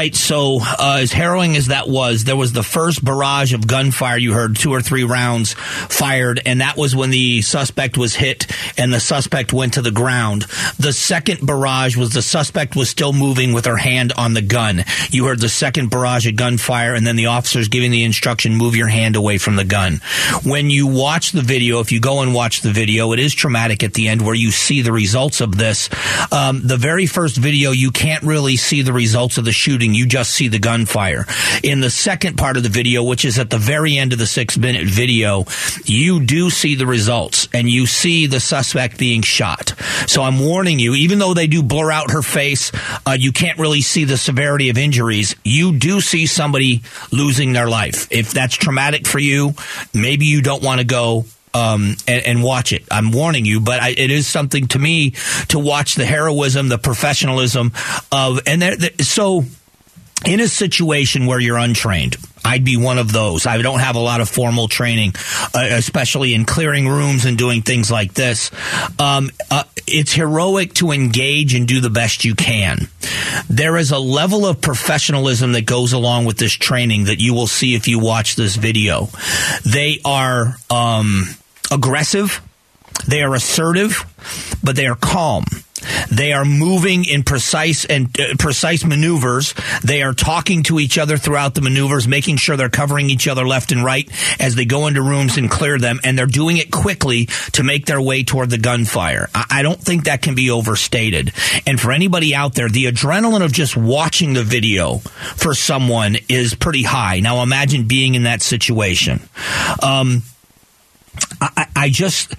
Right, 0.05 0.15
so 0.15 0.59
uh, 0.61 0.99
as 1.01 1.13
harrowing 1.13 1.57
as 1.57 1.69
that 1.69 1.89
was, 1.89 2.25
there 2.25 2.37
was 2.37 2.53
the 2.53 2.63
first 2.63 3.03
barrage 3.03 3.55
of 3.55 3.67
gunfire. 3.67 4.19
You 4.19 4.35
heard 4.35 4.57
two 4.57 4.71
or 4.71 4.83
three 4.83 5.05
rounds 5.05 5.55
fired, 5.55 6.43
and 6.45 6.61
that 6.61 6.77
was 6.77 6.95
when 6.95 7.09
the 7.09 7.41
suspect 7.41 7.97
was 7.97 8.15
hit 8.15 8.47
and 8.77 8.93
the 8.93 9.01
suspect 9.01 9.55
went 9.55 9.75
to 9.75 9.83
the 9.83 9.91
ground. 9.91 10.43
The 10.79 10.93
second 10.93 11.47
barrage 11.47 11.97
was 11.97 12.11
the 12.11 12.21
suspect 12.21 12.77
was 12.77 12.91
still 12.91 13.15
moving 13.15 13.55
with 13.55 13.65
her 13.65 13.79
hand 13.79 14.13
on 14.15 14.35
the 14.35 14.43
gun. 14.43 14.85
You 15.09 15.25
heard 15.25 15.41
the 15.41 15.49
second 15.49 15.89
barrage 15.89 16.27
of 16.27 16.37
gunfire, 16.37 16.95
and 16.95 17.07
then 17.07 17.17
the 17.17 17.27
officers 17.27 17.69
giving 17.69 17.91
the 17.91 18.05
instruction, 18.05 18.57
move 18.57 18.77
your 18.77 18.89
hand 18.89 19.17
away 19.17 19.39
from 19.39 19.57
the 19.57 19.65
gun. 19.65 20.01
When 20.45 20.69
you 20.69 20.87
watch 20.87 21.33
the 21.33 21.41
video, 21.41 21.81
if 21.81 21.93
you 21.93 22.01
go 22.01 22.21
and 22.21 22.35
watch 22.35 22.61
the 22.61 22.73
video, 22.73 23.13
it 23.13 23.21
is 23.21 23.33
traumatic 23.33 23.83
at 23.83 23.95
the 23.95 24.09
end 24.09 24.21
where 24.21 24.35
you 24.35 24.51
see 24.51 24.83
the 24.83 24.93
results 24.93 25.41
of 25.41 25.57
this. 25.57 25.89
Um, 26.31 26.61
the 26.63 26.77
very 26.77 27.07
first 27.07 27.37
video, 27.37 27.71
you 27.71 27.91
can't 27.91 28.23
really 28.23 28.57
see 28.57 28.83
the 28.83 28.93
results 28.93 29.39
of 29.39 29.47
the 29.47 29.53
shooting 29.53 29.94
You 29.95 30.07
just 30.07 30.33
see 30.33 30.49
the 30.49 30.59
gunfire. 30.59 31.27
In 31.63 31.81
the 31.81 31.91
second 31.91 32.37
part 32.37 32.57
of 32.57 32.63
the 32.63 32.69
video, 32.69 33.03
which 33.05 33.25
is 33.25 33.39
at 33.39 33.51
the 33.51 33.59
very 33.59 33.97
end 33.97 34.13
of 34.13 34.19
the 34.19 34.27
six 34.27 34.59
minute 34.59 34.87
video, 34.87 35.45
you 35.85 36.21
do 36.21 36.51
see 36.51 36.75
the 36.75 36.87
results 36.87 37.49
and 37.53 37.69
you 37.69 37.87
see 37.87 38.27
the 38.27 38.41
suspect 38.41 38.99
being 38.99 39.23
shot. 39.23 39.75
So 40.07 40.23
I'm 40.23 40.39
warning 40.39 40.79
you, 40.79 40.95
even 40.95 41.19
though 41.19 41.35
they 41.35 41.47
do 41.47 41.63
blur 41.63 41.91
out 41.91 42.11
her 42.11 42.23
face, 42.23 42.73
uh, 43.07 43.17
you 43.19 43.33
can't 43.33 43.59
really 43.59 43.81
see 43.81 44.05
the 44.05 44.17
severity 44.17 44.71
of 44.71 44.79
injuries. 44.79 45.37
You 45.45 45.77
do 45.79 46.01
see 46.01 46.27
somebody 46.27 46.83
losing 47.13 47.53
their 47.53 47.69
life. 47.69 48.09
If 48.11 48.33
that's 48.33 48.55
traumatic 48.55 49.07
for 49.07 49.19
you, 49.19 49.55
maybe 49.93 50.27
you 50.27 50.43
don't 50.43 50.63
want 50.63 50.81
to 50.81 50.87
go 50.87 51.25
um, 51.55 51.95
and, 52.09 52.27
and, 52.27 52.43
watch 52.43 52.73
it. 52.73 52.83
I'm 52.91 53.13
warning 53.13 53.45
you, 53.45 53.61
but 53.61 53.81
I, 53.81 53.91
it 53.91 54.11
is 54.11 54.27
something 54.27 54.67
to 54.69 54.79
me 54.79 55.13
to 55.49 55.59
watch 55.61 55.95
the 55.95 56.05
heroism, 56.05 56.69
the 56.69 56.79
professionalism 56.79 57.73
of, 58.11 58.41
and 58.47 58.91
so 59.01 59.45
in 60.27 60.41
a 60.41 60.49
situation 60.49 61.27
where 61.27 61.39
you're 61.39 61.59
untrained, 61.59 62.17
I'd 62.45 62.65
be 62.65 62.77
one 62.77 62.99
of 62.99 63.13
those. 63.13 63.47
I 63.47 63.61
don't 63.63 63.81
have 63.81 63.97
a 63.97 64.01
lot 64.01 64.21
of 64.21 64.29
formal 64.29 64.69
training, 64.69 65.15
uh, 65.55 65.67
especially 65.71 66.35
in 66.35 66.45
clearing 66.45 66.89
rooms 66.89 67.25
and 67.25 67.39
doing 67.39 67.63
things 67.63 67.91
like 67.91 68.13
this. 68.13 68.51
Um, 68.99 69.31
uh, 69.51 69.65
it's 69.87 70.13
heroic 70.13 70.75
to 70.75 70.91
engage 70.91 71.55
and 71.55 71.67
do 71.67 71.81
the 71.81 71.91
best 71.91 72.25
you 72.25 72.35
can. 72.35 72.89
There 73.49 73.77
is 73.77 73.91
a 73.91 73.99
level 73.99 74.47
of 74.47 74.61
professionalism 74.61 75.53
that 75.53 75.67
goes 75.67 75.93
along 75.93 76.27
with 76.27 76.39
this 76.39 76.53
training 76.53 77.05
that 77.05 77.21
you 77.21 77.35
will 77.35 77.47
see 77.47 77.75
if 77.75 77.89
you 77.89 77.99
watch 77.99 78.37
this 78.37 78.57
video. 78.57 79.09
They 79.65 80.01
are 80.05 80.57
um, 80.71 81.25
aggressive, 81.71 82.43
they 83.07 83.23
are 83.23 83.35
assertive, 83.35 84.05
but 84.63 84.77
they 84.77 84.87
are 84.87 84.97
calm. 84.97 85.45
They 86.11 86.33
are 86.33 86.45
moving 86.45 87.05
in 87.05 87.23
precise 87.23 87.85
and 87.85 88.09
uh, 88.19 88.35
precise 88.39 88.85
maneuvers. 88.85 89.55
They 89.83 90.03
are 90.03 90.13
talking 90.15 90.63
to 90.65 90.81
each 90.81 90.99
other 90.99 91.17
throughout 91.17 91.55
the 91.55 91.61
maneuvers, 91.61 92.09
making 92.09 92.37
sure 92.37 92.57
they're 92.57 92.69
covering 92.69 93.11
each 93.11 93.29
other 93.29 93.47
left 93.47 93.73
and 93.73 93.85
right 93.85 94.09
as 94.41 94.55
they 94.55 94.65
go 94.65 94.87
into 94.87 95.03
rooms 95.03 95.37
and 95.37 95.51
clear 95.51 95.79
them. 95.79 96.01
And 96.05 96.19
they're 96.19 96.27
doing 96.27 96.57
it 96.57 96.71
quickly 96.71 97.27
to 97.53 97.63
make 97.63 97.87
their 97.87 98.01
way 98.01 98.25
toward 98.25 98.51
the 98.51 98.59
gunfire. 98.59 99.29
I, 99.35 99.45
I 99.51 99.63
don't 99.63 99.81
think 99.81 100.05
that 100.05 100.23
can 100.23 100.35
be 100.35 100.51
overstated. 100.51 101.33
And 101.67 101.81
for 101.81 101.93
anybody 101.93 102.35
out 102.35 102.55
there, 102.55 102.69
the 102.69 102.85
adrenaline 102.87 103.45
of 103.45 103.53
just 103.53 103.77
watching 103.77 104.35
the 104.35 104.45
video 104.45 104.99
for 104.99 105.55
someone 105.55 106.17
is 106.29 106.55
pretty 106.55 106.83
high. 106.83 107.21
Now 107.21 107.43
imagine 107.43 107.87
being 107.87 108.15
in 108.15 108.25
that 108.25 108.43
situation. 108.43 109.21
Um, 109.83 110.23
I, 111.41 111.67
I 111.77 111.91
just 111.91 112.35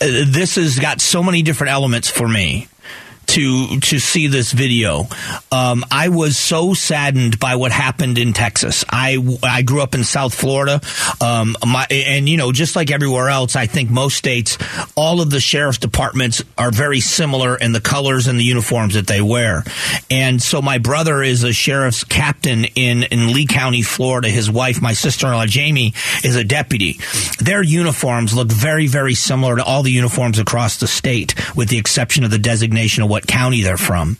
this 0.00 0.56
has 0.56 0.78
got 0.78 1.00
so 1.00 1.22
many 1.22 1.42
different 1.42 1.72
elements 1.72 2.10
for 2.10 2.26
me 2.26 2.68
to 3.36 3.80
to 3.80 3.98
see 3.98 4.28
this 4.28 4.50
video. 4.50 5.06
Um, 5.52 5.84
I 5.90 6.08
was 6.08 6.38
so 6.38 6.72
saddened 6.72 7.38
by 7.38 7.56
what 7.56 7.70
happened 7.70 8.16
in 8.16 8.32
Texas. 8.32 8.82
I 8.88 9.18
I 9.42 9.60
grew 9.60 9.82
up 9.82 9.94
in 9.94 10.04
South 10.04 10.34
Florida, 10.34 10.80
um, 11.20 11.54
my, 11.66 11.86
and 11.90 12.28
you 12.30 12.38
know, 12.38 12.50
just 12.50 12.76
like 12.76 12.90
everywhere 12.90 13.28
else, 13.28 13.54
I 13.54 13.66
think 13.66 13.90
most 13.90 14.16
states, 14.16 14.56
all 14.96 15.20
of 15.20 15.28
the 15.28 15.40
sheriff's 15.40 15.76
departments 15.76 16.42
are 16.56 16.70
very 16.70 17.00
similar 17.00 17.56
in 17.56 17.72
the 17.72 17.80
colors 17.80 18.26
and 18.26 18.38
the 18.38 18.44
uniforms 18.44 18.94
that 18.94 19.06
they 19.06 19.20
wear. 19.20 19.64
And 20.10 20.40
so, 20.40 20.62
my 20.62 20.78
brother 20.78 21.22
is 21.22 21.44
a 21.44 21.52
sheriff's 21.52 22.04
captain 22.04 22.64
in 22.64 23.02
in 23.02 23.34
Lee 23.34 23.46
County, 23.46 23.82
Florida. 23.82 24.30
His 24.30 24.50
wife, 24.50 24.80
my 24.80 24.94
sister-in-law 24.94 25.44
Jamie, 25.44 25.92
is 26.24 26.36
a 26.36 26.44
deputy. 26.44 27.00
Their 27.38 27.62
uniforms 27.62 28.34
look 28.34 28.48
very 28.50 28.86
very 28.86 29.14
similar 29.14 29.56
to 29.56 29.64
all 29.64 29.82
the 29.82 29.92
uniforms 29.92 30.38
across 30.38 30.78
the 30.78 30.86
state, 30.86 31.34
with 31.54 31.68
the 31.68 31.76
exception 31.76 32.24
of 32.24 32.30
the 32.30 32.38
designation 32.38 33.02
of 33.02 33.10
what 33.10 33.25
county 33.26 33.62
they're 33.62 33.76
from. 33.76 34.16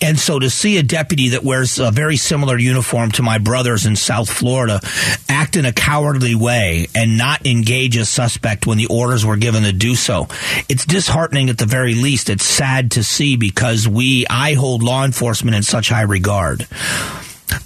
And 0.00 0.18
so 0.18 0.38
to 0.38 0.50
see 0.50 0.78
a 0.78 0.82
deputy 0.82 1.30
that 1.30 1.42
wears 1.42 1.78
a 1.78 1.90
very 1.90 2.16
similar 2.16 2.58
uniform 2.58 3.10
to 3.12 3.22
my 3.22 3.38
brothers 3.38 3.86
in 3.86 3.96
South 3.96 4.30
Florida 4.30 4.80
act 5.28 5.56
in 5.56 5.64
a 5.64 5.72
cowardly 5.72 6.34
way 6.34 6.86
and 6.94 7.18
not 7.18 7.46
engage 7.46 7.96
a 7.96 8.04
suspect 8.04 8.66
when 8.66 8.78
the 8.78 8.86
orders 8.86 9.24
were 9.24 9.36
given 9.36 9.64
to 9.64 9.72
do 9.72 9.94
so, 9.94 10.28
it's 10.68 10.84
disheartening 10.84 11.50
at 11.50 11.58
the 11.58 11.66
very 11.66 11.94
least. 11.94 12.30
It's 12.30 12.44
sad 12.44 12.92
to 12.92 13.02
see 13.02 13.36
because 13.36 13.88
we, 13.88 14.26
I 14.28 14.54
hold 14.54 14.82
law 14.82 15.04
enforcement 15.04 15.56
in 15.56 15.62
such 15.62 15.88
high 15.88 16.02
regard. 16.02 16.66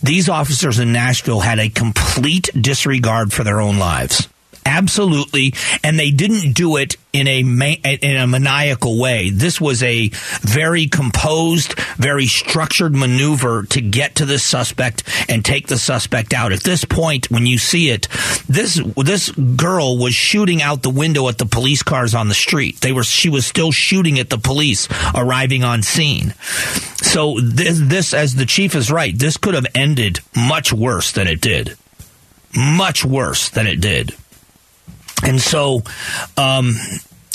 These 0.03 0.29
officers 0.29 0.79
in 0.79 0.93
Nashville 0.93 1.41
had 1.41 1.59
a 1.59 1.69
complete 1.69 2.49
disregard 2.59 3.33
for 3.33 3.45
their 3.45 3.61
own 3.61 3.79
lives. 3.79 4.29
Absolutely, 4.67 5.55
and 5.83 5.99
they 5.99 6.11
didn't 6.11 6.53
do 6.53 6.77
it 6.77 6.97
in 7.13 7.29
a 7.29 7.41
in 7.41 8.17
a 8.17 8.27
maniacal 8.27 8.99
way. 8.99 9.31
This 9.31 9.61
was 9.61 9.83
a 9.83 10.09
very 10.41 10.87
composed, 10.87 11.79
very 11.97 12.27
structured 12.27 12.95
maneuver 12.95 13.65
to 13.65 13.81
get 13.81 14.17
to 14.17 14.27
the 14.27 14.39
suspect 14.39 15.05
and 15.29 15.45
take 15.45 15.69
the 15.69 15.79
suspect 15.79 16.35
out. 16.35 16.53
At 16.53 16.65
this 16.65 16.85
point, 16.85 17.31
when 17.31 17.47
you 17.47 17.59
see 17.59 17.91
it, 17.91 18.09
this 18.49 18.81
this 18.97 19.31
girl 19.31 19.99
was 19.99 20.15
shooting 20.15 20.61
out 20.61 20.83
the 20.83 20.91
window 20.91 21.29
at 21.29 21.39
the 21.39 21.47
police 21.47 21.83
cars 21.83 22.15
on 22.15 22.29
the 22.29 22.35
street. 22.35 22.81
They 22.81 22.93
were 22.93 23.05
she 23.05 23.29
was 23.29 23.47
still 23.47 23.71
shooting 23.71 24.19
at 24.19 24.31
the 24.31 24.39
police 24.39 24.89
arriving 25.15 25.63
on 25.63 25.83
scene. 25.83 26.35
So 26.97 27.39
this, 27.41 27.79
this 27.81 28.13
as 28.13 28.35
the 28.35 28.47
chief 28.47 28.75
is 28.75 28.91
right, 28.91 29.17
this 29.17 29.37
could 29.37 29.55
have 29.55 29.67
ended 29.75 30.21
much 30.35 30.73
worse 30.73 31.13
than 31.13 31.29
it 31.29 31.41
did. 31.41 31.77
Much 32.57 33.05
worse 33.05 33.51
than 33.51 33.67
it 33.67 33.81
did. 33.81 34.15
And 35.23 35.41
so, 35.41 35.83
um, 36.37 36.75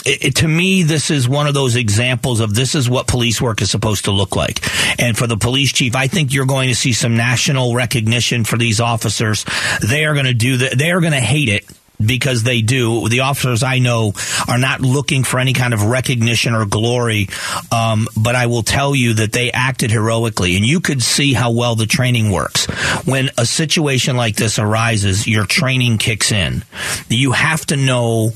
it, 0.06 0.38
to 0.38 0.48
me, 0.48 0.84
this 0.84 1.12
is 1.12 1.28
one 1.28 1.48
of 1.48 1.54
those 1.54 1.76
examples 1.76 2.39
of 2.39 2.54
this 2.56 2.76
is 2.76 2.89
what 2.89 3.08
police 3.08 3.42
work 3.42 3.62
is 3.62 3.70
supposed 3.70 4.06
to 4.06 4.12
look 4.12 4.36
like. 4.36 4.62
And 5.00 5.18
for 5.18 5.28
the 5.28 5.38
police 5.38 5.72
chief, 5.72 5.96
I 5.96 6.08
think 6.08 6.34
you're 6.34 6.46
going 6.46 6.70
to 6.70 6.76
see 6.76 6.94
some 6.94 7.18
national 7.18 7.76
recognition 7.76 8.44
for 8.44 8.58
these 8.58 8.80
officers. 8.80 9.46
They 9.88 10.06
are 10.06 10.13
going 10.13 10.26
to 10.26 10.34
do 10.34 10.58
that. 10.58 10.78
They 10.78 10.92
are 10.92 11.02
going 11.02 11.13
to 11.13 11.20
hate 11.20 11.50
it 11.50 11.65
because 12.03 12.43
they 12.43 12.62
do. 12.62 13.07
The 13.09 13.21
officers 13.21 13.63
I 13.63 13.79
know 13.79 14.13
are 14.47 14.57
not 14.57 14.81
looking 14.81 15.23
for 15.23 15.39
any 15.39 15.53
kind 15.53 15.73
of 15.73 15.83
recognition 15.83 16.53
or 16.53 16.65
glory, 16.65 17.27
um, 17.71 18.07
but 18.15 18.35
I 18.35 18.47
will 18.47 18.63
tell 18.63 18.95
you 18.95 19.15
that 19.15 19.33
they 19.33 19.51
acted 19.51 19.91
heroically, 19.91 20.55
and 20.55 20.65
you 20.65 20.79
could 20.79 21.01
see 21.01 21.33
how 21.33 21.51
well 21.51 21.75
the 21.75 21.85
training 21.85 22.31
works. 22.31 22.65
When 23.05 23.29
a 23.38 23.45
situation 23.45 24.15
like 24.15 24.35
this 24.35 24.59
arises, 24.59 25.27
your 25.27 25.45
training 25.45 25.97
kicks 25.97 26.31
in. 26.31 26.63
You 27.09 27.33
have 27.33 27.65
to 27.67 27.75
know 27.75 28.31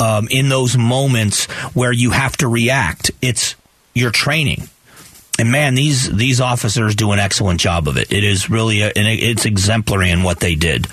um, 0.00 0.28
in 0.30 0.48
those 0.48 0.76
moments 0.76 1.44
where 1.74 1.92
you 1.92 2.10
have 2.10 2.36
to 2.38 2.48
react. 2.48 3.10
It's 3.22 3.54
your 3.94 4.10
training 4.10 4.68
and 5.38 5.52
man, 5.52 5.74
these 5.74 6.10
these 6.14 6.40
officers 6.40 6.94
do 6.94 7.12
an 7.12 7.18
excellent 7.18 7.60
job 7.60 7.88
of 7.88 7.96
it. 7.96 8.12
It 8.12 8.24
is 8.24 8.48
really 8.48 8.82
a, 8.82 8.92
it's 8.94 9.44
exemplary 9.44 10.10
in 10.10 10.22
what 10.22 10.40
they 10.40 10.54
did. 10.54 10.86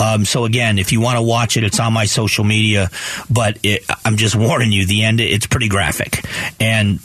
Um, 0.00 0.24
so 0.24 0.44
again, 0.44 0.78
if 0.78 0.92
you 0.92 1.00
want 1.00 1.16
to 1.16 1.22
watch 1.22 1.56
it, 1.56 1.64
it's 1.64 1.80
on 1.80 1.92
my 1.92 2.06
social 2.06 2.44
media. 2.44 2.90
But 3.28 3.58
it, 3.62 3.84
I'm 4.04 4.16
just 4.16 4.34
warning 4.36 4.72
you, 4.72 4.86
the 4.86 5.04
end 5.04 5.20
it's 5.20 5.46
pretty 5.46 5.68
graphic, 5.68 6.24
and 6.58 7.00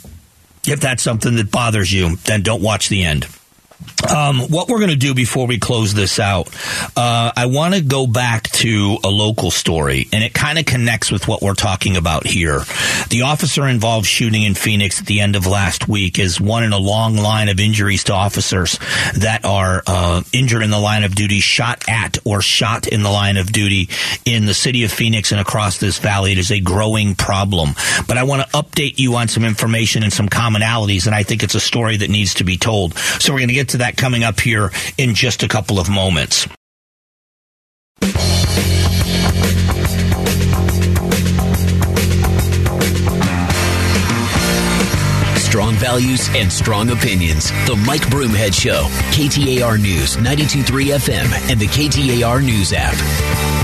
if 0.66 0.80
that's 0.80 1.02
something 1.02 1.36
that 1.36 1.50
bothers 1.50 1.92
you, 1.92 2.16
then 2.16 2.42
don't 2.42 2.62
watch 2.62 2.88
the 2.88 3.04
end. 3.04 3.26
Um, 4.14 4.40
what 4.40 4.68
we're 4.68 4.78
going 4.78 4.90
to 4.90 4.96
do 4.96 5.14
before 5.14 5.46
we 5.46 5.58
close 5.58 5.94
this 5.94 6.18
out, 6.18 6.48
uh, 6.96 7.32
I 7.36 7.46
want 7.46 7.74
to 7.74 7.80
go 7.80 8.06
back 8.06 8.44
to 8.50 8.98
a 9.02 9.08
local 9.08 9.50
story, 9.50 10.08
and 10.12 10.22
it 10.22 10.32
kind 10.32 10.58
of 10.58 10.64
connects 10.64 11.10
with 11.10 11.26
what 11.26 11.42
we're 11.42 11.54
talking 11.54 11.96
about 11.96 12.26
here. 12.26 12.60
The 13.10 13.22
officer 13.22 13.66
involved 13.66 14.06
shooting 14.06 14.42
in 14.42 14.54
Phoenix 14.54 15.00
at 15.00 15.06
the 15.06 15.20
end 15.20 15.34
of 15.34 15.46
last 15.46 15.88
week 15.88 16.18
is 16.18 16.40
one 16.40 16.62
in 16.62 16.72
a 16.72 16.78
long 16.78 17.16
line 17.16 17.48
of 17.48 17.58
injuries 17.58 18.04
to 18.04 18.12
officers 18.12 18.78
that 19.16 19.44
are 19.44 19.82
uh, 19.86 20.22
injured 20.32 20.62
in 20.62 20.70
the 20.70 20.78
line 20.78 21.04
of 21.04 21.14
duty, 21.14 21.40
shot 21.40 21.84
at 21.88 22.18
or 22.24 22.40
shot 22.40 22.86
in 22.86 23.02
the 23.02 23.10
line 23.10 23.36
of 23.36 23.50
duty 23.52 23.88
in 24.24 24.46
the 24.46 24.54
city 24.54 24.84
of 24.84 24.92
Phoenix 24.92 25.32
and 25.32 25.40
across 25.40 25.78
this 25.78 25.98
valley. 25.98 26.32
It 26.32 26.38
is 26.38 26.50
a 26.50 26.60
growing 26.60 27.14
problem. 27.14 27.70
But 28.06 28.18
I 28.18 28.22
want 28.22 28.42
to 28.42 28.48
update 28.56 28.98
you 28.98 29.16
on 29.16 29.28
some 29.28 29.44
information 29.44 30.02
and 30.02 30.12
some 30.12 30.28
commonalities, 30.28 31.06
and 31.06 31.14
I 31.14 31.22
think 31.22 31.42
it's 31.42 31.54
a 31.54 31.60
story 31.60 31.96
that 31.98 32.10
needs 32.10 32.34
to 32.34 32.44
be 32.44 32.56
told. 32.56 32.96
So 32.96 33.32
we're 33.32 33.40
going 33.40 33.48
to 33.48 33.54
get 33.54 33.65
to 33.70 33.78
that 33.78 33.96
coming 33.96 34.24
up 34.24 34.40
here 34.40 34.70
in 34.98 35.14
just 35.14 35.42
a 35.42 35.48
couple 35.48 35.78
of 35.78 35.88
moments. 35.88 36.46
strong 45.56 45.74
values 45.76 46.28
and 46.34 46.52
strong 46.52 46.90
opinions. 46.90 47.50
The 47.66 47.82
Mike 47.86 48.02
Broomhead 48.02 48.52
Show, 48.52 48.82
KTAR 49.12 49.80
News, 49.80 50.16
923 50.16 50.88
FM, 50.88 51.50
and 51.50 51.58
the 51.58 51.66
KTAR 51.66 52.44
News 52.44 52.74
app. 52.76 53.55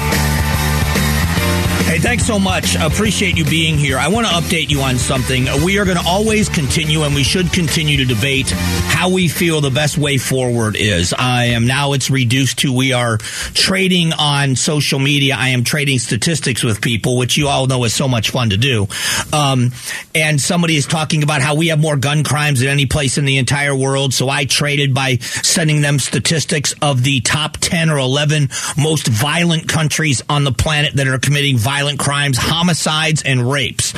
Hey, 1.93 1.99
thanks 1.99 2.25
so 2.25 2.39
much. 2.39 2.75
Appreciate 2.75 3.37
you 3.37 3.45
being 3.45 3.77
here. 3.77 3.99
I 3.99 4.09
want 4.09 4.27
to 4.27 4.33
update 4.33 4.71
you 4.71 4.81
on 4.81 4.97
something. 4.97 5.45
We 5.63 5.79
are 5.79 5.85
going 5.85 5.99
to 5.99 6.07
always 6.07 6.49
continue, 6.49 7.03
and 7.03 7.15
we 7.15 7.23
should 7.23 7.53
continue 7.53 7.99
to 7.99 8.07
debate 8.07 8.49
how 8.49 9.11
we 9.11 9.29
feel 9.29 9.61
the 9.61 9.69
best 9.69 9.99
way 9.99 10.17
forward 10.17 10.75
is. 10.75 11.13
I 11.13 11.49
am 11.49 11.67
now, 11.67 11.93
it's 11.93 12.09
reduced 12.09 12.61
to 12.61 12.75
we 12.75 12.95
are 12.95 13.19
trading 13.19 14.15
on 14.15 14.57
social 14.57 15.01
media. 15.01 15.37
I 15.37 15.51
am 15.51 15.65
trading 15.65 15.99
statistics 15.99 16.65
with 16.65 16.81
people, 16.81 17.19
which 17.19 17.37
you 17.37 17.49
all 17.49 17.67
know 17.67 17.85
is 17.85 17.93
so 17.93 18.09
much 18.09 18.31
fun 18.31 18.49
to 18.51 18.57
do. 18.57 18.89
Um, 19.31 19.73
and 20.15 20.41
somebody 20.41 20.77
is 20.77 20.87
talking 20.87 21.23
about 21.23 21.43
how 21.43 21.57
we 21.57 21.69
have 21.69 21.79
more 21.79 21.99
gun 21.99 22.25
crimes 22.25 22.61
than 22.61 22.71
any 22.71 22.87
place 22.87 23.19
in 23.19 23.27
the 23.27 23.37
entire 23.37 23.77
world. 23.77 24.15
So 24.15 24.31
I 24.31 24.47
traded 24.47 24.95
by 24.95 25.17
sending 25.19 25.83
them 25.83 25.99
statistics 25.99 26.75
of 26.81 27.03
the 27.03 27.21
top 27.21 27.59
10 27.59 27.91
or 27.91 27.99
11 27.99 28.49
most 28.79 29.09
violent 29.09 29.69
countries 29.69 30.23
on 30.31 30.45
the 30.45 30.53
planet 30.53 30.95
that 30.95 31.07
are 31.07 31.19
committing 31.19 31.59
violent 31.83 31.99
crimes, 31.99 32.39
homicides, 32.39 33.23
and 33.23 33.51
rapes. 33.51 33.93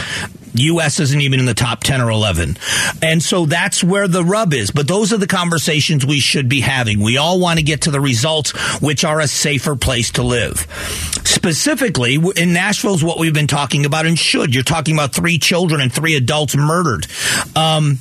U.S. 0.54 1.00
isn't 1.00 1.20
even 1.20 1.38
in 1.38 1.44
the 1.44 1.52
top 1.52 1.80
10 1.80 2.00
or 2.00 2.10
11. 2.10 2.56
And 3.02 3.22
so 3.22 3.44
that's 3.44 3.84
where 3.84 4.08
the 4.08 4.24
rub 4.24 4.54
is. 4.54 4.70
But 4.70 4.88
those 4.88 5.12
are 5.12 5.18
the 5.18 5.26
conversations 5.26 6.06
we 6.06 6.18
should 6.18 6.48
be 6.48 6.62
having. 6.62 7.00
We 7.00 7.18
all 7.18 7.38
want 7.38 7.58
to 7.58 7.62
get 7.62 7.82
to 7.82 7.90
the 7.90 8.00
results, 8.00 8.52
which 8.80 9.04
are 9.04 9.20
a 9.20 9.28
safer 9.28 9.76
place 9.76 10.12
to 10.12 10.22
live. 10.22 10.66
Specifically, 11.24 12.14
in 12.36 12.54
Nashville 12.54 12.94
is 12.94 13.04
what 13.04 13.18
we've 13.18 13.34
been 13.34 13.48
talking 13.48 13.84
about 13.84 14.06
and 14.06 14.18
should. 14.18 14.54
You're 14.54 14.64
talking 14.64 14.94
about 14.94 15.12
three 15.12 15.38
children 15.38 15.82
and 15.82 15.92
three 15.92 16.16
adults 16.16 16.56
murdered. 16.56 17.06
Um, 17.54 17.98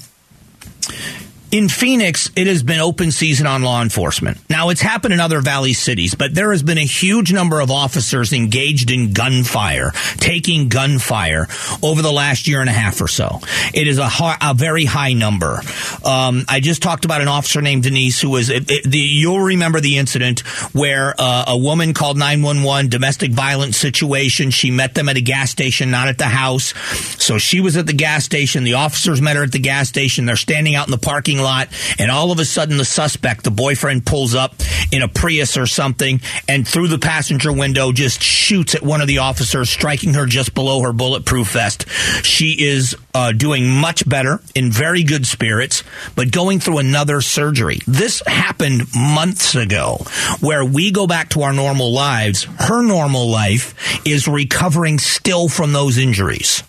in 1.54 1.70
Phoenix, 1.70 2.32
it 2.36 2.48
has 2.48 2.64
been 2.64 2.80
open 2.80 3.12
season 3.12 3.46
on 3.46 3.62
law 3.62 3.84
enforcement. 3.84 4.40
Now, 4.50 4.70
it's 4.70 4.82
happened 4.82 5.14
in 5.14 5.20
other 5.20 5.40
valley 5.40 5.74
cities, 5.74 6.16
but 6.16 6.34
there 6.34 6.52
has 6.52 6.64
been 6.64 6.80
a 6.80 6.86
huge 6.86 7.32
number 7.32 7.60
of 7.60 7.70
officers 7.70 8.34
engaged 8.34 8.90
in 8.90 9.14
gunfire, 9.14 9.92
taking 10.18 10.68
gunfire 10.68 11.48
over 11.84 12.02
the 12.02 12.12
last 12.12 12.48
year 12.48 12.60
and 12.60 12.72
a 12.72 12.74
half 12.74 13.00
or 13.00 13.08
so. 13.08 13.40
It 13.72 13.88
is 13.88 14.00
a, 14.00 14.10
a 14.42 14.56
very 14.56 14.86
high 14.86 15.14
number. 15.14 15.62
Um, 16.04 16.44
I 16.50 16.60
just 16.60 16.82
talked 16.82 17.06
about 17.06 17.22
an 17.22 17.28
officer 17.28 17.62
named 17.62 17.84
Denise 17.84 18.20
who 18.20 18.32
was, 18.32 18.50
it, 18.50 18.72
it, 18.72 18.90
the, 18.90 18.98
you'll 18.98 19.40
remember 19.40 19.80
the 19.80 20.00
incident 20.00 20.40
where 20.74 21.14
uh, 21.20 21.46
a 21.50 21.58
woman 21.58 21.94
called 21.94 22.18
911, 22.18 22.90
domestic 22.90 23.32
violence 23.32 23.78
situation. 23.78 24.50
She 24.50 24.72
met 24.72 24.96
them 24.96 25.08
at 25.08 25.18
a 25.18 25.22
gas 25.22 25.52
station, 25.52 25.92
not 25.92 26.08
at 26.08 26.18
the 26.18 26.26
house. 26.26 26.74
So 27.24 27.38
she 27.38 27.62
was 27.62 27.78
at 27.78 27.86
the 27.86 27.94
gas 27.94 28.26
station. 28.26 28.64
The 28.64 28.74
officers 28.74 29.22
met 29.22 29.36
her 29.36 29.44
at 29.44 29.52
the 29.52 29.60
gas 29.60 29.88
station. 29.88 30.26
They're 30.26 30.36
standing 30.36 30.74
out 30.74 30.88
in 30.88 30.92
the 30.92 30.98
parking 30.98 31.43
lot, 31.44 31.70
and 32.00 32.10
all 32.10 32.32
of 32.32 32.40
a 32.40 32.46
sudden 32.46 32.78
the 32.78 32.86
suspect, 32.86 33.44
the 33.44 33.52
boyfriend, 33.52 34.06
pulls 34.06 34.36
up 34.36 34.56
in 34.92 35.02
a 35.02 35.08
Prius 35.08 35.58
or 35.58 35.66
something, 35.66 36.22
and 36.48 36.68
through 36.68 36.88
the 36.88 37.00
passenger 37.00 37.52
window 37.52 37.92
just 37.92 38.22
shoots 38.22 38.76
at 38.76 38.82
one 38.82 39.02
of 39.02 39.08
the 39.08 39.20
officers, 39.20 39.70
striking 39.70 40.14
her 40.14 40.26
just 40.26 40.54
below 40.54 40.82
her 40.82 40.94
bulletproof 40.94 41.52
vest. 41.52 41.88
She 42.24 42.56
is 42.64 42.96
uh, 43.14 43.32
doing 43.32 43.70
much 43.70 44.08
better, 44.08 44.42
in 44.56 44.72
very 44.72 45.04
good 45.04 45.26
spirits, 45.26 45.84
but 46.16 46.32
going 46.32 46.60
through 46.60 46.80
another 46.80 47.22
surgery. 47.22 47.80
This 47.86 48.22
happened 48.26 48.84
months 48.96 49.56
ago, 49.56 50.06
where 50.40 50.66
we 50.66 50.92
go 50.92 51.08
back 51.08 51.30
to 51.30 51.44
our 51.44 51.54
normal 51.54 51.92
lives. 51.92 52.44
Her 52.44 52.82
normal 52.82 53.30
life 53.30 53.76
is 54.06 54.28
recovering 54.28 55.00
still 55.00 55.50
from 55.50 55.74
those 55.74 55.98
injuries. 55.98 56.64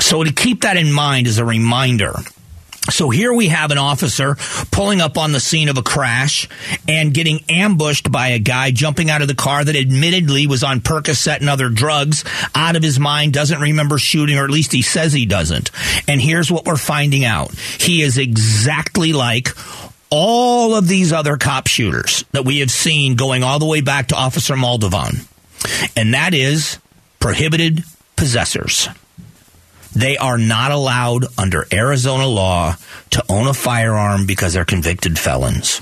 So 0.00 0.22
to 0.22 0.32
keep 0.32 0.62
that 0.62 0.76
in 0.76 0.92
mind 0.92 1.26
as 1.26 1.38
a 1.38 1.44
reminder, 1.44 2.14
so 2.90 3.10
here 3.10 3.32
we 3.32 3.48
have 3.48 3.70
an 3.70 3.78
officer 3.78 4.36
pulling 4.70 5.00
up 5.00 5.18
on 5.18 5.32
the 5.32 5.40
scene 5.40 5.68
of 5.68 5.78
a 5.78 5.82
crash 5.82 6.48
and 6.86 7.12
getting 7.12 7.44
ambushed 7.48 8.10
by 8.10 8.28
a 8.28 8.38
guy 8.38 8.70
jumping 8.70 9.10
out 9.10 9.22
of 9.22 9.28
the 9.28 9.34
car 9.34 9.64
that 9.64 9.76
admittedly 9.76 10.46
was 10.46 10.64
on 10.64 10.80
Percocet 10.80 11.40
and 11.40 11.48
other 11.48 11.68
drugs, 11.68 12.24
out 12.54 12.76
of 12.76 12.82
his 12.82 12.98
mind, 12.98 13.32
doesn't 13.32 13.60
remember 13.60 13.98
shooting, 13.98 14.38
or 14.38 14.44
at 14.44 14.50
least 14.50 14.72
he 14.72 14.82
says 14.82 15.12
he 15.12 15.26
doesn't. 15.26 15.70
And 16.08 16.20
here's 16.20 16.50
what 16.50 16.66
we're 16.66 16.76
finding 16.76 17.24
out. 17.24 17.52
He 17.54 18.02
is 18.02 18.18
exactly 18.18 19.12
like 19.12 19.48
all 20.10 20.74
of 20.74 20.88
these 20.88 21.12
other 21.12 21.36
cop 21.36 21.66
shooters 21.66 22.24
that 22.32 22.44
we 22.44 22.60
have 22.60 22.70
seen 22.70 23.16
going 23.16 23.42
all 23.42 23.58
the 23.58 23.66
way 23.66 23.80
back 23.80 24.08
to 24.08 24.16
Officer 24.16 24.54
Moldovan. 24.54 25.26
And 25.96 26.14
that 26.14 26.34
is 26.34 26.78
prohibited 27.20 27.84
possessors. 28.16 28.88
They 29.98 30.16
are 30.16 30.38
not 30.38 30.70
allowed 30.70 31.26
under 31.36 31.66
Arizona 31.72 32.24
law 32.24 32.76
to 33.10 33.24
own 33.28 33.48
a 33.48 33.52
firearm 33.52 34.26
because 34.26 34.52
they're 34.52 34.64
convicted 34.64 35.18
felons. 35.18 35.80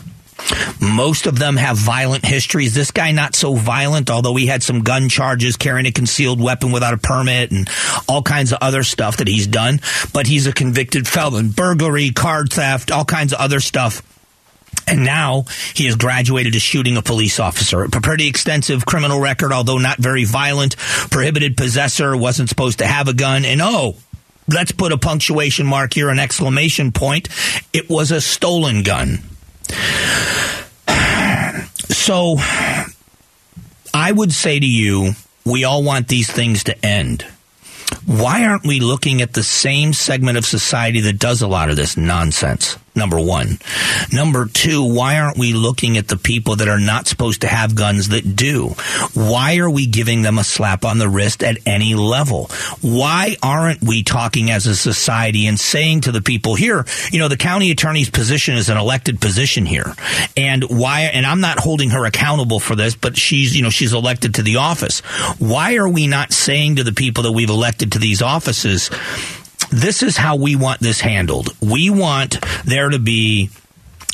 Most 0.81 1.27
of 1.27 1.39
them 1.39 1.57
have 1.57 1.77
violent 1.77 2.25
histories. 2.25 2.75
This 2.75 2.91
guy 2.93 3.13
not 3.13 3.35
so 3.35 3.55
violent, 3.55 4.09
although 4.09 4.35
he 4.35 4.47
had 4.47 4.63
some 4.63 4.83
gun 4.83 5.11
charges, 5.11 5.59
carrying 5.59 5.85
a 5.85 5.93
concealed 5.93 6.41
weapon 6.41 6.73
without 6.73 6.95
a 6.95 6.99
permit, 6.99 7.51
and 7.51 7.69
all 8.09 8.23
kinds 8.23 8.53
of 8.53 8.59
other 8.63 8.85
stuff 8.85 9.19
that 9.19 9.29
he's 9.29 9.47
done. 9.47 9.81
But 10.15 10.27
he's 10.27 10.47
a 10.47 10.53
convicted 10.53 11.07
felon, 11.07 11.51
burglary, 11.51 12.11
card 12.11 12.51
theft, 12.51 12.91
all 12.91 13.05
kinds 13.05 13.35
of 13.35 13.41
other 13.41 13.61
stuff. 13.61 14.01
And 14.89 15.05
now 15.05 15.45
he 15.75 15.87
has 15.87 15.97
graduated 15.97 16.53
to 16.53 16.61
shooting 16.61 16.97
a 16.97 17.03
police 17.03 17.41
officer. 17.41 17.83
A 17.83 17.89
pretty 17.89 18.29
extensive 18.29 18.87
criminal 18.87 19.21
record, 19.21 19.53
although 19.53 19.79
not 19.79 19.99
very 19.99 20.25
violent. 20.25 20.77
Prohibited 20.77 21.57
possessor, 21.57 22.17
wasn't 22.17 22.49
supposed 22.49 22.79
to 22.79 22.87
have 22.87 23.09
a 23.09 23.13
gun. 23.13 23.45
And 23.45 23.61
oh, 23.61 23.97
let's 24.49 24.73
put 24.73 24.93
a 24.93 24.99
punctuation 24.99 25.67
mark 25.67 25.95
here, 25.95 26.09
an 26.11 26.19
exclamation 26.19 26.93
point. 26.93 27.29
It 27.73 27.89
was 27.89 28.11
a 28.11 28.21
stolen 28.21 28.83
gun. 28.83 29.19
So 31.89 32.37
I 33.95 34.13
would 34.13 34.33
say 34.33 34.61
to 34.61 34.67
you, 34.67 35.13
we 35.45 35.65
all 35.65 35.83
want 35.83 36.09
these 36.09 36.31
things 36.31 36.65
to 36.65 36.85
end. 36.85 37.23
Why 38.05 38.45
aren't 38.45 38.67
we 38.67 38.81
looking 38.81 39.23
at 39.23 39.33
the 39.33 39.43
same 39.43 39.93
segment 39.93 40.37
of 40.37 40.45
society 40.45 41.01
that 41.01 41.19
does 41.19 41.41
a 41.43 41.49
lot 41.49 41.71
of 41.71 41.77
this 41.77 41.97
nonsense? 41.97 42.77
Number 42.97 43.21
one. 43.21 43.59
Number 44.13 44.47
two, 44.47 44.85
why 44.85 45.19
aren't 45.19 45.39
we 45.39 45.53
looking 45.53 45.97
at 45.97 46.09
the 46.09 46.17
people 46.17 46.57
that 46.57 46.69
are 46.69 46.81
not 46.81 47.07
supposed 47.07 47.43
to 47.43 47.47
have 47.47 47.75
guns 47.75 48.09
that 48.09 48.37
do? 48.37 48.75
Why 49.15 49.59
are 49.59 49.71
we 49.71 49.87
giving 49.87 50.23
them 50.23 50.39
a 50.39 50.45
slap 50.45 50.85
on 50.85 50.99
the 50.99 51.09
wrist 51.09 51.43
at 51.43 51.59
any 51.67 51.95
level? 51.95 52.51
Why 52.81 53.37
aren't 53.43 53.83
we 53.83 54.03
talking 54.03 54.51
as 54.51 54.67
a 54.67 54.75
society 54.75 55.47
and 55.47 55.59
saying 55.59 56.03
to 56.03 56.13
the 56.13 56.23
people 56.23 56.55
here, 56.55 56.85
you 57.13 57.19
know, 57.19 57.29
the 57.29 57.37
county 57.37 57.71
attorney's 57.71 58.11
position 58.11 58.57
is 58.57 58.69
an 58.69 58.77
elected 58.77 59.21
position 59.21 59.67
here. 59.67 59.95
And 60.37 60.65
why, 60.65 61.03
and 61.03 61.27
I'm 61.27 61.41
not 61.41 61.59
holding 61.59 61.91
her 61.91 62.07
accountable 62.07 62.61
for 62.61 62.75
this, 62.75 62.95
but 62.95 63.17
she's, 63.17 63.57
you 63.57 63.63
know, 63.63 63.71
she's 63.71 63.93
elected 63.93 64.35
to 64.37 64.43
the 64.43 64.57
office. 64.57 65.01
Why 65.39 65.77
are 65.77 65.89
we 65.89 66.07
not 66.07 66.33
saying 66.33 66.77
to 66.77 66.85
the 66.85 66.93
people 66.93 67.25
that 67.25 67.33
we've 67.33 67.51
elected 67.51 67.93
to 67.93 67.99
these 67.99 68.23
offices, 68.23 68.91
this 69.71 70.03
is 70.03 70.17
how 70.17 70.37
we 70.37 70.57
want 70.57 70.81
this 70.81 71.01
handled. 71.01 71.55
We 71.61 71.91
want 71.91 72.39
there 72.65 72.91
to 72.91 72.99
be 72.99 73.51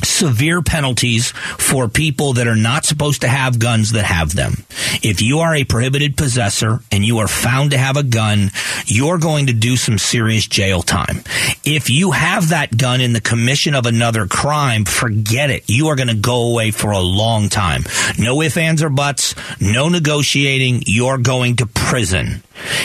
severe 0.05 0.63
penalties 0.63 1.31
for 1.31 1.89
people 1.89 2.35
that 2.35 2.47
are 2.47 2.57
not 2.57 2.85
supposed 2.85 3.21
to 3.23 3.29
have 3.29 3.59
guns 3.59 3.93
that 3.93 4.05
have 4.05 4.35
them. 4.35 4.65
If 5.03 5.23
you 5.23 5.41
are 5.41 5.55
a 5.55 5.65
prohibited 5.65 6.17
possessor 6.17 6.81
and 6.91 7.05
you 7.05 7.19
are 7.19 7.29
found 7.29 7.71
to 7.71 7.79
have 7.79 7.97
a 7.97 8.03
gun, 8.03 8.51
you're 8.87 9.19
going 9.19 9.47
to 9.47 9.53
do 9.53 9.77
some 9.77 9.99
serious 9.99 10.47
jail 10.47 10.83
time. 10.83 11.23
If 11.65 11.91
you 11.91 12.11
have 12.13 12.51
that 12.51 12.77
gun 12.77 13.01
in 13.01 13.13
the 13.13 13.21
commission 13.21 13.75
of 13.75 13.87
another 13.87 14.27
crime, 14.27 14.85
forget 14.85 15.51
it. 15.51 15.65
You 15.69 15.89
are 15.89 15.97
going 15.97 16.09
to 16.09 16.15
go 16.15 16.51
away 16.51 16.71
for 16.71 16.91
a 16.91 17.01
long 17.01 17.49
time. 17.49 17.85
No 18.19 18.43
ifs, 18.43 18.57
ands, 18.57 18.83
or 18.83 18.91
buts, 18.91 19.35
no 19.61 19.89
negotiating. 19.89 20.83
You're 20.87 21.19
going 21.19 21.57
to 21.57 21.67
prison. 21.67 22.43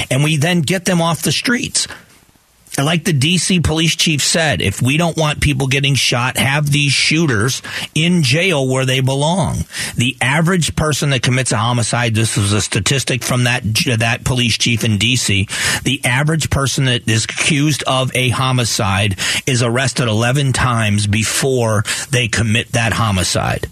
And 0.10 0.23
we 0.23 0.38
then 0.38 0.62
get 0.62 0.86
them 0.86 1.01
off 1.01 1.21
the 1.21 1.32
streets. 1.32 1.88
Like 2.77 3.05
the 3.05 3.13
DC 3.13 3.63
police 3.63 3.95
chief 3.95 4.21
said, 4.21 4.61
if 4.61 4.83
we 4.83 4.97
don't 4.97 5.17
want 5.17 5.41
people 5.41 5.65
getting 5.65 5.95
shot, 5.95 6.37
have 6.37 6.71
these 6.71 6.91
shooters 6.91 7.63
in 7.95 8.21
jail 8.21 8.67
where 8.67 8.85
they 8.85 8.99
belong. 8.99 9.65
The 9.95 10.15
average 10.21 10.75
person 10.75 11.09
that 11.09 11.23
commits 11.23 11.51
a 11.51 11.57
homicide, 11.57 12.13
this 12.13 12.37
was 12.37 12.53
a 12.53 12.61
statistic 12.61 13.23
from 13.23 13.45
that, 13.45 13.63
that 13.97 14.23
police 14.23 14.59
chief 14.59 14.83
in 14.83 14.99
DC. 14.99 15.81
The 15.81 16.05
average 16.05 16.51
person 16.51 16.85
that 16.85 17.09
is 17.09 17.25
accused 17.25 17.83
of 17.87 18.15
a 18.15 18.29
homicide 18.29 19.17
is 19.47 19.63
arrested 19.63 20.07
11 20.07 20.53
times 20.53 21.07
before 21.07 21.83
they 22.11 22.27
commit 22.27 22.73
that 22.73 22.93
homicide 22.93 23.67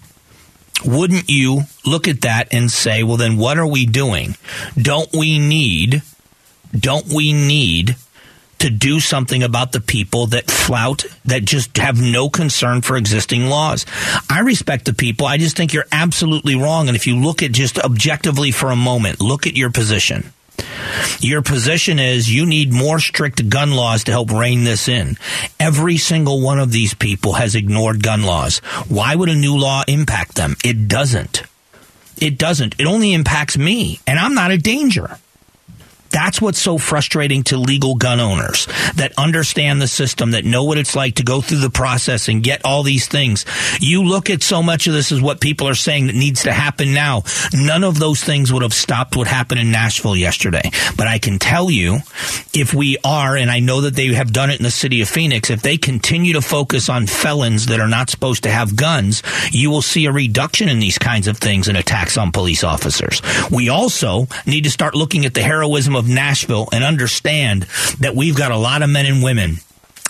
wouldn't 0.83 1.29
you 1.29 1.61
look 1.85 2.07
at 2.07 2.21
that 2.21 2.53
and 2.53 2.69
say, 2.69 3.01
well, 3.01 3.17
then 3.17 3.37
what 3.37 3.57
are 3.57 3.65
we 3.65 3.85
doing? 3.85 4.35
Don't 4.77 5.09
we 5.13 5.39
need, 5.39 6.03
don't 6.77 7.07
we 7.07 7.33
need 7.33 7.95
to 8.59 8.69
do 8.69 8.99
something 8.99 9.43
about 9.43 9.71
the 9.71 9.81
people 9.81 10.27
that 10.27 10.49
flout, 10.49 11.05
that 11.25 11.45
just 11.45 11.77
have 11.77 12.01
no 12.01 12.29
concern 12.29 12.81
for 12.81 12.97
existing 12.97 13.47
laws. 13.47 13.85
I 14.29 14.39
respect 14.39 14.85
the 14.85 14.93
people. 14.93 15.27
I 15.27 15.37
just 15.37 15.57
think 15.57 15.73
you're 15.73 15.87
absolutely 15.91 16.55
wrong. 16.55 16.87
And 16.87 16.95
if 16.95 17.07
you 17.07 17.17
look 17.17 17.43
at 17.43 17.51
just 17.51 17.79
objectively 17.79 18.51
for 18.51 18.71
a 18.71 18.75
moment, 18.75 19.21
look 19.21 19.47
at 19.47 19.57
your 19.57 19.71
position. 19.71 20.31
Your 21.19 21.41
position 21.41 21.99
is 21.99 22.33
you 22.33 22.45
need 22.45 22.71
more 22.71 22.99
strict 22.99 23.49
gun 23.49 23.71
laws 23.71 24.05
to 24.05 24.11
help 24.11 24.31
rein 24.31 24.63
this 24.63 24.87
in. 24.87 25.17
Every 25.59 25.97
single 25.97 26.41
one 26.41 26.59
of 26.59 26.71
these 26.71 26.93
people 26.93 27.33
has 27.33 27.55
ignored 27.55 28.03
gun 28.03 28.23
laws. 28.23 28.59
Why 28.87 29.15
would 29.15 29.29
a 29.29 29.35
new 29.35 29.57
law 29.57 29.83
impact 29.87 30.35
them? 30.35 30.55
It 30.63 30.87
doesn't. 30.87 31.43
It 32.17 32.37
doesn't. 32.37 32.79
It 32.79 32.85
only 32.85 33.13
impacts 33.13 33.57
me, 33.57 33.99
and 34.07 34.17
I'm 34.17 34.33
not 34.33 34.51
a 34.51 34.57
danger. 34.57 35.19
That's 36.15 36.41
what's 36.41 36.61
so 36.61 36.77
frustrating 36.77 37.43
to 37.45 37.57
legal 37.57 37.95
gun 37.95 38.21
owners 38.21 38.67
that 38.95 39.11
understand 39.17 39.81
the 39.81 39.87
system, 39.87 40.31
that 40.31 40.45
know 40.45 40.63
what 40.63 40.77
it's 40.77 40.95
like 40.95 41.15
to 41.15 41.23
go 41.23 41.41
through 41.41 41.57
the 41.57 41.69
process 41.69 42.29
and 42.29 42.41
get 42.41 42.63
all 42.63 42.83
these 42.83 43.09
things. 43.09 43.43
You 43.81 44.01
look 44.01 44.29
at 44.29 44.41
so 44.41 44.63
much 44.63 44.87
of 44.87 44.93
this 44.93 45.11
as 45.11 45.19
what 45.19 45.41
people 45.41 45.67
are 45.67 45.75
saying 45.75 46.07
that 46.07 46.15
needs 46.15 46.43
to 46.43 46.53
happen 46.53 46.93
now. 46.93 47.23
None 47.53 47.83
of 47.83 47.99
those 47.99 48.23
things 48.23 48.53
would 48.53 48.61
have 48.61 48.73
stopped 48.73 49.17
what 49.17 49.27
happened 49.27 49.59
in 49.59 49.71
Nashville 49.71 50.15
yesterday. 50.15 50.71
But 50.95 51.07
I 51.07 51.19
can 51.19 51.37
tell 51.37 51.69
you, 51.69 51.97
if 52.53 52.73
we 52.73 52.97
are, 53.03 53.35
and 53.35 53.51
I 53.51 53.59
know 53.59 53.81
that 53.81 53.97
they 53.97 54.13
have 54.13 54.31
done 54.31 54.49
it 54.49 54.57
in 54.57 54.63
the 54.63 54.71
city 54.71 55.01
of 55.01 55.09
Phoenix, 55.09 55.49
if 55.49 55.63
they 55.63 55.75
continue 55.75 56.31
to 56.31 56.41
focus 56.41 56.87
on 56.87 57.07
felons 57.07 57.65
that 57.65 57.81
are 57.81 57.89
not 57.89 58.09
supposed 58.09 58.43
to 58.43 58.49
have 58.51 58.77
guns, 58.77 59.21
you 59.51 59.69
will 59.69 59.81
see 59.81 60.05
a 60.05 60.13
reduction 60.13 60.69
in 60.69 60.79
these 60.79 60.97
kinds 60.97 61.27
of 61.27 61.39
things 61.39 61.67
and 61.67 61.77
attacks 61.77 62.17
on 62.17 62.31
police 62.31 62.63
officers. 62.63 63.21
We 63.51 63.67
also 63.67 64.27
need 64.45 64.63
to 64.63 64.71
start 64.71 64.95
looking 64.95 65.25
at 65.25 65.33
the 65.33 65.43
heroism 65.43 65.93
of 65.93 66.04
Nashville 66.07 66.69
and 66.71 66.83
understand 66.83 67.63
that 67.99 68.15
we've 68.15 68.37
got 68.37 68.51
a 68.51 68.57
lot 68.57 68.81
of 68.81 68.89
men 68.89 69.05
and 69.05 69.23
women 69.23 69.57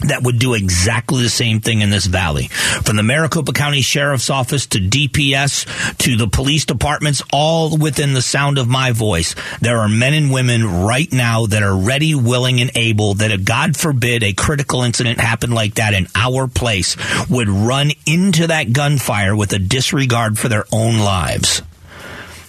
that 0.01 0.23
would 0.23 0.39
do 0.39 0.53
exactly 0.53 1.23
the 1.23 1.29
same 1.29 1.61
thing 1.61 1.79
in 1.79 1.89
this 1.89 2.05
valley. 2.05 2.47
From 2.83 2.97
the 2.97 3.03
Maricopa 3.03 3.53
County 3.53 3.81
Sheriff's 3.81 4.29
Office 4.29 4.67
to 4.67 4.79
DPS 4.79 5.97
to 5.99 6.17
the 6.17 6.27
police 6.27 6.65
departments, 6.65 7.23
all 7.31 7.77
within 7.77 8.13
the 8.13 8.21
sound 8.21 8.57
of 8.57 8.67
my 8.67 8.91
voice, 8.91 9.35
there 9.61 9.79
are 9.79 9.87
men 9.87 10.13
and 10.13 10.33
women 10.33 10.83
right 10.83 11.11
now 11.13 11.45
that 11.45 11.63
are 11.63 11.75
ready, 11.75 12.13
willing, 12.13 12.59
and 12.59 12.71
able 12.75 13.13
that, 13.15 13.31
if 13.31 13.45
God 13.45 13.77
forbid 13.77 14.23
a 14.23 14.33
critical 14.33 14.83
incident 14.83 15.19
happened 15.19 15.53
like 15.53 15.75
that 15.75 15.93
in 15.93 16.07
our 16.13 16.47
place, 16.47 16.97
would 17.29 17.47
run 17.47 17.91
into 18.05 18.47
that 18.47 18.73
gunfire 18.73 19.35
with 19.35 19.53
a 19.53 19.59
disregard 19.59 20.37
for 20.37 20.49
their 20.49 20.65
own 20.73 20.99
lives. 20.99 21.61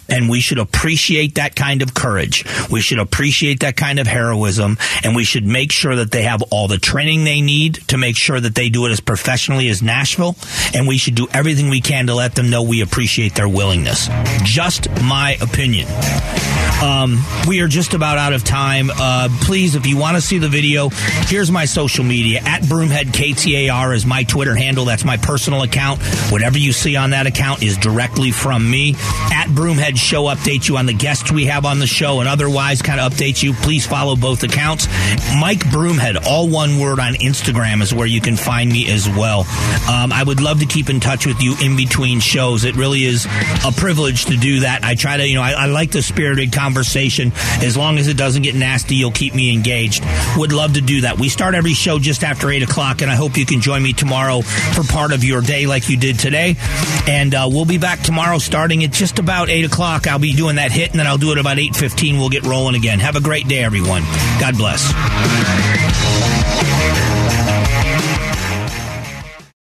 And 0.08 0.28
we 0.28 0.40
should 0.40 0.58
appreciate 0.58 1.34
that 1.36 1.56
kind 1.56 1.82
of 1.82 1.94
courage. 1.94 2.44
We 2.70 2.80
should 2.80 2.98
appreciate 2.98 3.60
that 3.60 3.76
kind 3.76 3.98
of 3.98 4.06
heroism. 4.06 4.78
And 5.02 5.16
we 5.16 5.24
should 5.24 5.44
make 5.44 5.72
sure 5.72 5.96
that 5.96 6.10
they 6.10 6.22
have 6.22 6.42
all 6.50 6.68
the 6.68 6.78
training 6.78 7.24
they 7.24 7.40
need 7.40 7.74
to 7.88 7.96
make 7.96 8.16
sure 8.16 8.40
that 8.40 8.54
they 8.54 8.68
do 8.68 8.86
it 8.86 8.90
as 8.90 9.00
professionally 9.00 9.68
as 9.68 9.82
Nashville. 9.82 10.36
And 10.74 10.86
we 10.86 10.98
should 10.98 11.14
do 11.14 11.28
everything 11.32 11.68
we 11.68 11.80
can 11.80 12.06
to 12.06 12.14
let 12.14 12.34
them 12.34 12.50
know 12.50 12.62
we 12.62 12.82
appreciate 12.82 13.34
their 13.34 13.48
willingness. 13.48 14.08
Just 14.44 14.88
my 15.02 15.36
opinion. 15.40 15.88
Um, 16.82 17.24
we 17.48 17.62
are 17.62 17.68
just 17.68 17.94
about 17.94 18.18
out 18.18 18.34
of 18.34 18.44
time. 18.44 18.90
Uh, 18.92 19.28
please, 19.42 19.76
if 19.76 19.86
you 19.86 19.96
want 19.96 20.16
to 20.16 20.20
see 20.20 20.36
the 20.38 20.48
video, 20.48 20.90
here's 21.26 21.50
my 21.50 21.64
social 21.64 22.04
media. 22.04 22.40
At 22.44 22.62
Broomhead 22.62 23.12
KTAR 23.12 23.94
is 23.94 24.04
my 24.04 24.24
Twitter 24.24 24.54
handle. 24.54 24.84
That's 24.84 25.04
my 25.04 25.16
personal 25.16 25.62
account. 25.62 26.02
Whatever 26.30 26.58
you 26.58 26.72
see 26.72 26.96
on 26.96 27.10
that 27.10 27.26
account 27.26 27.62
is 27.62 27.78
directly 27.78 28.30
from 28.30 28.70
me. 28.70 28.94
At 29.32 29.46
Broomhead 29.48 29.95
Show 29.96 30.24
updates 30.24 30.68
you 30.68 30.76
on 30.76 30.86
the 30.86 30.92
guests 30.92 31.32
we 31.32 31.46
have 31.46 31.64
on 31.64 31.78
the 31.78 31.86
show 31.86 32.20
and 32.20 32.28
otherwise 32.28 32.82
kind 32.82 33.00
of 33.00 33.12
updates 33.12 33.42
you. 33.42 33.52
Please 33.52 33.86
follow 33.86 34.16
both 34.16 34.42
accounts. 34.42 34.86
Mike 35.40 35.60
Broomhead, 35.60 36.24
all 36.26 36.48
one 36.48 36.78
word 36.78 37.00
on 37.00 37.14
Instagram 37.14 37.82
is 37.82 37.92
where 37.92 38.06
you 38.06 38.20
can 38.20 38.36
find 38.36 38.70
me 38.70 38.90
as 38.90 39.08
well. 39.08 39.40
Um, 39.88 40.12
I 40.12 40.22
would 40.24 40.40
love 40.40 40.60
to 40.60 40.66
keep 40.66 40.90
in 40.90 41.00
touch 41.00 41.26
with 41.26 41.40
you 41.40 41.54
in 41.62 41.76
between 41.76 42.20
shows. 42.20 42.64
It 42.64 42.76
really 42.76 43.04
is 43.04 43.26
a 43.64 43.72
privilege 43.72 44.26
to 44.26 44.36
do 44.36 44.60
that. 44.60 44.84
I 44.84 44.94
try 44.94 45.16
to, 45.16 45.26
you 45.26 45.34
know, 45.34 45.42
I, 45.42 45.52
I 45.52 45.66
like 45.66 45.90
the 45.90 46.02
spirited 46.02 46.52
conversation. 46.52 47.32
As 47.62 47.76
long 47.76 47.98
as 47.98 48.08
it 48.08 48.16
doesn't 48.16 48.42
get 48.42 48.54
nasty, 48.54 48.94
you'll 48.96 49.10
keep 49.10 49.34
me 49.34 49.52
engaged. 49.52 50.04
Would 50.36 50.52
love 50.52 50.74
to 50.74 50.80
do 50.80 51.02
that. 51.02 51.18
We 51.18 51.28
start 51.28 51.54
every 51.54 51.74
show 51.74 51.98
just 51.98 52.22
after 52.24 52.50
8 52.50 52.62
o'clock, 52.62 53.02
and 53.02 53.10
I 53.10 53.14
hope 53.14 53.36
you 53.36 53.46
can 53.46 53.60
join 53.60 53.82
me 53.82 53.92
tomorrow 53.92 54.42
for 54.42 54.82
part 54.84 55.12
of 55.12 55.24
your 55.24 55.40
day 55.40 55.66
like 55.66 55.88
you 55.88 55.96
did 55.96 56.18
today. 56.18 56.56
And 57.06 57.34
uh, 57.34 57.48
we'll 57.50 57.64
be 57.64 57.78
back 57.78 58.00
tomorrow 58.00 58.38
starting 58.38 58.84
at 58.84 58.92
just 58.92 59.18
about 59.18 59.48
8 59.48 59.64
o'clock. 59.86 60.06
I'll 60.06 60.18
be 60.18 60.32
doing 60.32 60.56
that 60.56 60.72
hit, 60.72 60.90
and 60.90 60.98
then 60.98 61.06
I'll 61.06 61.18
do 61.18 61.32
it 61.32 61.38
about 61.38 61.58
8.15. 61.58 62.18
We'll 62.18 62.28
get 62.28 62.44
rolling 62.44 62.74
again. 62.74 62.98
Have 62.98 63.16
a 63.16 63.20
great 63.20 63.46
day, 63.48 63.62
everyone. 63.62 64.02
God 64.40 64.56
bless. 64.56 64.92